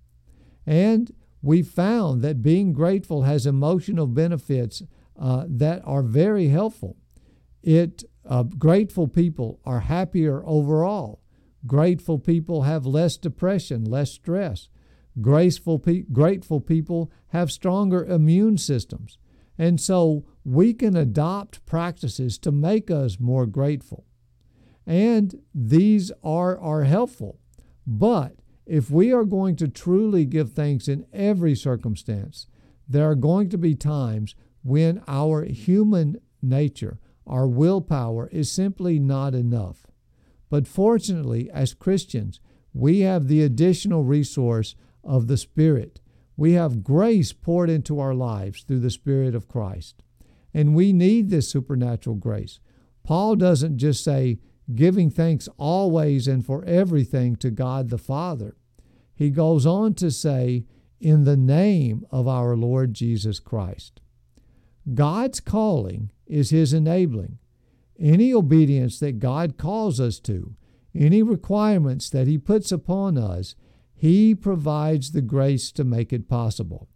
And 0.66 1.12
we 1.42 1.62
found 1.62 2.22
that 2.22 2.42
being 2.42 2.72
grateful 2.72 3.22
has 3.22 3.46
emotional 3.46 4.06
benefits 4.06 4.82
uh, 5.18 5.44
that 5.48 5.82
are 5.84 6.02
very 6.02 6.48
helpful. 6.48 6.96
It 7.62 8.04
uh, 8.30 8.44
grateful 8.44 9.08
people 9.08 9.60
are 9.64 9.80
happier 9.80 10.42
overall. 10.46 11.20
Grateful 11.66 12.18
people 12.18 12.62
have 12.62 12.86
less 12.86 13.16
depression, 13.16 13.84
less 13.84 14.12
stress. 14.12 14.68
Graceful 15.20 15.80
pe- 15.80 16.04
grateful 16.12 16.60
people 16.60 17.10
have 17.28 17.50
stronger 17.50 18.04
immune 18.04 18.56
systems. 18.56 19.18
And 19.58 19.80
so 19.80 20.24
we 20.44 20.72
can 20.72 20.96
adopt 20.96 21.66
practices 21.66 22.38
to 22.38 22.52
make 22.52 22.90
us 22.90 23.18
more 23.18 23.46
grateful. 23.46 24.06
And 24.86 25.42
these 25.52 26.12
are, 26.22 26.58
are 26.58 26.84
helpful. 26.84 27.40
But 27.86 28.36
if 28.64 28.90
we 28.90 29.12
are 29.12 29.24
going 29.24 29.56
to 29.56 29.68
truly 29.68 30.24
give 30.24 30.52
thanks 30.52 30.86
in 30.86 31.04
every 31.12 31.56
circumstance, 31.56 32.46
there 32.88 33.10
are 33.10 33.16
going 33.16 33.50
to 33.50 33.58
be 33.58 33.74
times 33.74 34.36
when 34.62 35.02
our 35.08 35.44
human 35.44 36.20
nature, 36.40 36.98
our 37.30 37.46
willpower 37.46 38.28
is 38.32 38.52
simply 38.52 38.98
not 38.98 39.34
enough. 39.34 39.86
But 40.50 40.66
fortunately, 40.66 41.48
as 41.50 41.72
Christians, 41.72 42.40
we 42.74 43.00
have 43.00 43.28
the 43.28 43.42
additional 43.42 44.04
resource 44.04 44.74
of 45.02 45.28
the 45.28 45.38
Spirit. 45.38 46.00
We 46.36 46.52
have 46.52 46.84
grace 46.84 47.32
poured 47.32 47.70
into 47.70 48.00
our 48.00 48.14
lives 48.14 48.62
through 48.64 48.80
the 48.80 48.90
Spirit 48.90 49.34
of 49.34 49.48
Christ. 49.48 50.02
and 50.52 50.74
we 50.74 50.92
need 50.92 51.30
this 51.30 51.48
supernatural 51.48 52.16
grace. 52.16 52.58
Paul 53.04 53.36
doesn't 53.36 53.78
just 53.78 54.04
say, 54.04 54.38
giving 54.74 55.10
thanks 55.10 55.48
always 55.56 56.28
and 56.28 56.44
for 56.44 56.64
everything 56.64 57.36
to 57.36 57.50
God 57.50 57.88
the 57.88 57.98
Father. 57.98 58.56
He 59.14 59.30
goes 59.30 59.66
on 59.66 59.94
to 59.94 60.10
say, 60.10 60.64
in 61.00 61.24
the 61.24 61.36
name 61.36 62.04
of 62.10 62.28
our 62.28 62.56
Lord 62.56 62.94
Jesus 62.94 63.40
Christ. 63.40 64.00
God's 64.94 65.40
calling 65.40 66.10
is 66.30 66.50
His 66.50 66.72
enabling. 66.72 67.38
Any 67.98 68.32
obedience 68.32 68.98
that 69.00 69.18
God 69.18 69.58
calls 69.58 70.00
us 70.00 70.18
to, 70.20 70.54
any 70.94 71.22
requirements 71.22 72.08
that 72.10 72.26
He 72.26 72.38
puts 72.38 72.72
upon 72.72 73.18
us, 73.18 73.54
He 73.94 74.34
provides 74.34 75.12
the 75.12 75.20
grace 75.20 75.70
to 75.72 75.84
make 75.84 76.12
it 76.12 76.28
possible. 76.28 76.88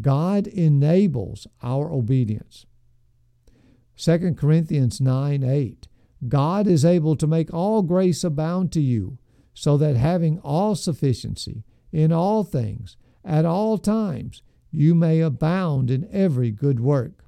God 0.00 0.46
enables 0.46 1.46
our 1.62 1.90
obedience. 1.90 2.66
2 3.96 4.34
Corinthians 4.34 5.00
9 5.00 5.42
8. 5.42 5.88
God 6.28 6.66
is 6.66 6.84
able 6.84 7.16
to 7.16 7.26
make 7.26 7.52
all 7.52 7.82
grace 7.82 8.24
abound 8.24 8.72
to 8.72 8.80
you, 8.80 9.18
so 9.52 9.76
that 9.76 9.96
having 9.96 10.38
all 10.40 10.74
sufficiency 10.74 11.64
in 11.92 12.12
all 12.12 12.42
things, 12.42 12.96
at 13.24 13.44
all 13.44 13.78
times, 13.78 14.42
you 14.70 14.94
may 14.94 15.20
abound 15.20 15.90
in 15.90 16.08
every 16.10 16.50
good 16.50 16.80
work. 16.80 17.23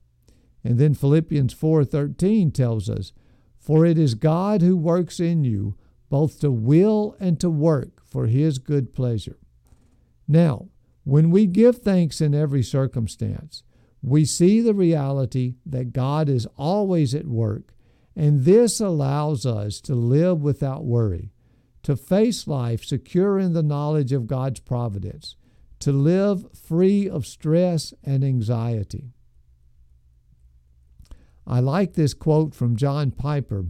And 0.67 0.79
then 0.79 0.95
Philippians 0.95 1.53
4:13 1.53 2.51
tells 2.51 2.91
us, 2.91 3.13
"For 3.57 3.87
it 3.87 3.97
is 3.97 4.17
God 4.17 4.63
who 4.63 4.77
works 4.77 5.21
in 5.21 5.45
you 5.45 5.77
both 6.11 6.41
to 6.41 6.51
will 6.51 7.15
and 7.21 7.39
to 7.39 7.49
work 7.49 8.03
for 8.05 8.27
his 8.27 8.59
good 8.59 8.93
pleasure." 8.93 9.39
Now, 10.27 10.67
when 11.05 11.31
we 11.31 11.47
give 11.47 11.77
thanks 11.77 12.21
in 12.21 12.35
every 12.35 12.65
circumstance, 12.65 13.63
we 14.03 14.25
see 14.25 14.61
the 14.61 14.75
reality 14.75 15.55
that 15.65 15.93
God 15.93 16.29
is 16.29 16.49
always 16.59 17.15
at 17.15 17.29
work, 17.29 17.73
and 18.17 18.41
this 18.41 18.81
allows 18.81 19.47
us 19.47 19.81
to 19.83 19.95
live 19.95 20.43
without 20.43 20.85
worry, 20.85 21.33
to 21.85 21.95
face 21.95 22.49
life 22.49 22.85
secure 22.85 23.39
in 23.39 23.53
the 23.53 23.63
knowledge 23.63 24.11
of 24.11 24.27
God's 24.27 24.59
providence, 24.59 25.37
to 25.79 25.93
live 25.93 26.51
free 26.55 27.09
of 27.09 27.25
stress 27.25 27.95
and 28.03 28.25
anxiety. 28.25 29.13
I 31.47 31.61
like 31.61 31.95
this 31.95 32.15
quote 32.15 32.55
from 32.55 32.77
John 32.77 33.11
Piper. 33.13 33.67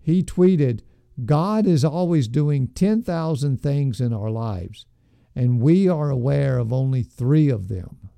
He 0.00 0.22
tweeted, 0.22 0.80
God 1.24 1.66
is 1.66 1.84
always 1.84 2.28
doing 2.28 2.68
10,000 2.68 3.60
things 3.60 4.00
in 4.00 4.12
our 4.12 4.30
lives, 4.30 4.86
and 5.34 5.60
we 5.60 5.88
are 5.88 6.10
aware 6.10 6.58
of 6.58 6.72
only 6.72 7.02
three 7.02 7.48
of 7.50 7.68
them. 7.68 8.08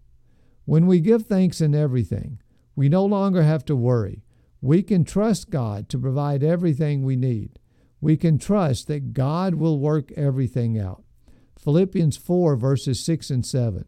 When 0.64 0.86
we 0.86 1.00
give 1.00 1.22
thanks 1.22 1.61
in 1.61 1.74
everything, 1.74 2.40
we 2.76 2.88
no 2.88 3.04
longer 3.04 3.42
have 3.42 3.64
to 3.64 3.74
worry. 3.74 4.22
We 4.61 4.82
can 4.82 5.04
trust 5.04 5.50
God 5.50 5.88
to 5.88 5.98
provide 5.98 6.44
everything 6.44 7.02
we 7.02 7.16
need. 7.16 7.58
We 8.00 8.16
can 8.16 8.38
trust 8.38 8.86
that 8.86 9.12
God 9.12 9.54
will 9.54 9.80
work 9.80 10.12
everything 10.12 10.78
out. 10.78 11.02
Philippians 11.58 12.16
4, 12.16 12.56
verses 12.56 13.04
6 13.04 13.30
and 13.30 13.44
7. 13.44 13.84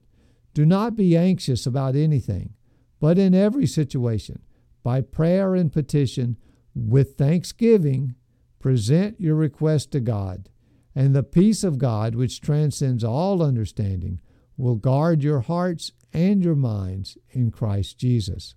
Do 0.54 0.66
not 0.66 0.96
be 0.96 1.16
anxious 1.16 1.66
about 1.66 1.94
anything, 1.96 2.54
but 3.00 3.18
in 3.18 3.34
every 3.34 3.66
situation, 3.66 4.42
by 4.82 5.00
prayer 5.00 5.54
and 5.54 5.72
petition, 5.72 6.36
with 6.74 7.16
thanksgiving, 7.16 8.14
present 8.58 9.20
your 9.20 9.34
request 9.34 9.92
to 9.92 10.00
God, 10.00 10.48
and 10.94 11.14
the 11.14 11.22
peace 11.22 11.64
of 11.64 11.78
God, 11.78 12.14
which 12.14 12.40
transcends 12.40 13.04
all 13.04 13.42
understanding, 13.42 14.20
will 14.56 14.76
guard 14.76 15.22
your 15.22 15.40
hearts 15.40 15.92
and 16.12 16.42
your 16.42 16.54
minds 16.54 17.16
in 17.30 17.50
Christ 17.50 17.98
Jesus. 17.98 18.54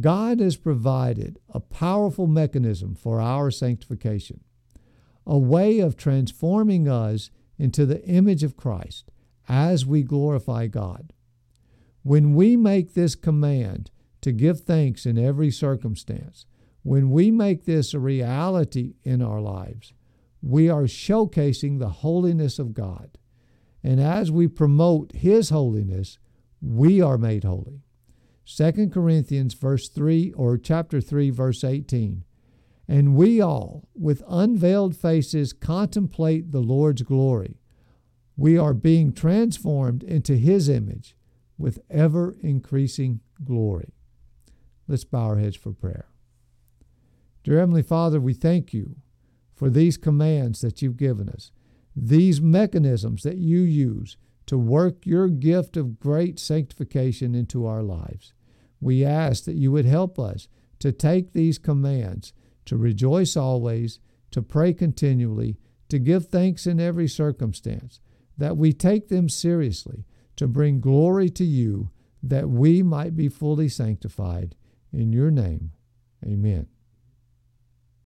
God 0.00 0.40
has 0.40 0.56
provided 0.56 1.38
a 1.48 1.60
powerful 1.60 2.26
mechanism 2.26 2.94
for 2.94 3.20
our 3.20 3.50
sanctification 3.50 4.40
a 5.26 5.36
way 5.36 5.80
of 5.80 5.96
transforming 5.96 6.88
us 6.88 7.30
into 7.58 7.84
the 7.84 8.02
image 8.04 8.44
of 8.44 8.56
Christ 8.56 9.10
as 9.48 9.84
we 9.84 10.02
glorify 10.02 10.68
God. 10.68 11.12
When 12.06 12.34
we 12.34 12.56
make 12.56 12.94
this 12.94 13.16
command 13.16 13.90
to 14.20 14.30
give 14.30 14.60
thanks 14.60 15.06
in 15.06 15.18
every 15.18 15.50
circumstance, 15.50 16.46
when 16.84 17.10
we 17.10 17.32
make 17.32 17.64
this 17.64 17.92
a 17.92 17.98
reality 17.98 18.94
in 19.02 19.20
our 19.20 19.40
lives, 19.40 19.92
we 20.40 20.68
are 20.68 20.84
showcasing 20.84 21.80
the 21.80 21.88
holiness 21.88 22.60
of 22.60 22.74
God. 22.74 23.18
And 23.82 24.00
as 24.00 24.30
we 24.30 24.46
promote 24.46 25.16
His 25.16 25.50
holiness, 25.50 26.20
we 26.62 27.00
are 27.00 27.18
made 27.18 27.42
holy. 27.42 27.82
2 28.46 28.88
Corinthians 28.90 29.54
verse 29.54 29.88
3 29.88 30.32
or 30.34 30.58
chapter 30.58 31.00
3 31.00 31.30
verse 31.30 31.64
18 31.64 32.22
and 32.86 33.16
we 33.16 33.40
all, 33.40 33.88
with 33.96 34.22
unveiled 34.28 34.94
faces, 34.94 35.52
contemplate 35.52 36.52
the 36.52 36.62
Lord's 36.62 37.02
glory. 37.02 37.58
We 38.36 38.56
are 38.56 38.74
being 38.74 39.12
transformed 39.12 40.04
into 40.04 40.36
His 40.36 40.68
image 40.68 41.16
with 41.58 41.78
ever 41.90 42.36
increasing 42.42 43.20
glory. 43.44 43.92
Let's 44.88 45.04
bow 45.04 45.24
our 45.24 45.38
heads 45.38 45.56
for 45.56 45.72
prayer. 45.72 46.06
Dear 47.42 47.58
Heavenly 47.58 47.82
Father, 47.82 48.20
we 48.20 48.34
thank 48.34 48.72
you 48.72 48.96
for 49.54 49.70
these 49.70 49.96
commands 49.96 50.60
that 50.60 50.82
you've 50.82 50.96
given 50.96 51.28
us, 51.28 51.50
these 51.94 52.40
mechanisms 52.40 53.22
that 53.22 53.38
you 53.38 53.60
use 53.60 54.16
to 54.46 54.58
work 54.58 55.06
your 55.06 55.28
gift 55.28 55.76
of 55.76 55.98
great 55.98 56.38
sanctification 56.38 57.34
into 57.34 57.66
our 57.66 57.82
lives. 57.82 58.32
We 58.80 59.04
ask 59.04 59.44
that 59.44 59.56
you 59.56 59.72
would 59.72 59.86
help 59.86 60.18
us 60.18 60.48
to 60.80 60.92
take 60.92 61.32
these 61.32 61.58
commands 61.58 62.32
to 62.66 62.76
rejoice 62.76 63.36
always, 63.36 64.00
to 64.32 64.42
pray 64.42 64.74
continually, 64.74 65.56
to 65.88 65.98
give 65.98 66.26
thanks 66.26 66.66
in 66.66 66.80
every 66.80 67.08
circumstance, 67.08 68.00
that 68.36 68.56
we 68.56 68.72
take 68.72 69.08
them 69.08 69.28
seriously, 69.28 70.04
to 70.36 70.46
bring 70.46 70.80
glory 70.80 71.28
to 71.30 71.44
you, 71.44 71.90
that 72.22 72.48
we 72.48 72.82
might 72.82 73.16
be 73.16 73.28
fully 73.28 73.68
sanctified. 73.68 74.54
In 74.92 75.12
your 75.12 75.30
name, 75.30 75.72
amen. 76.24 76.68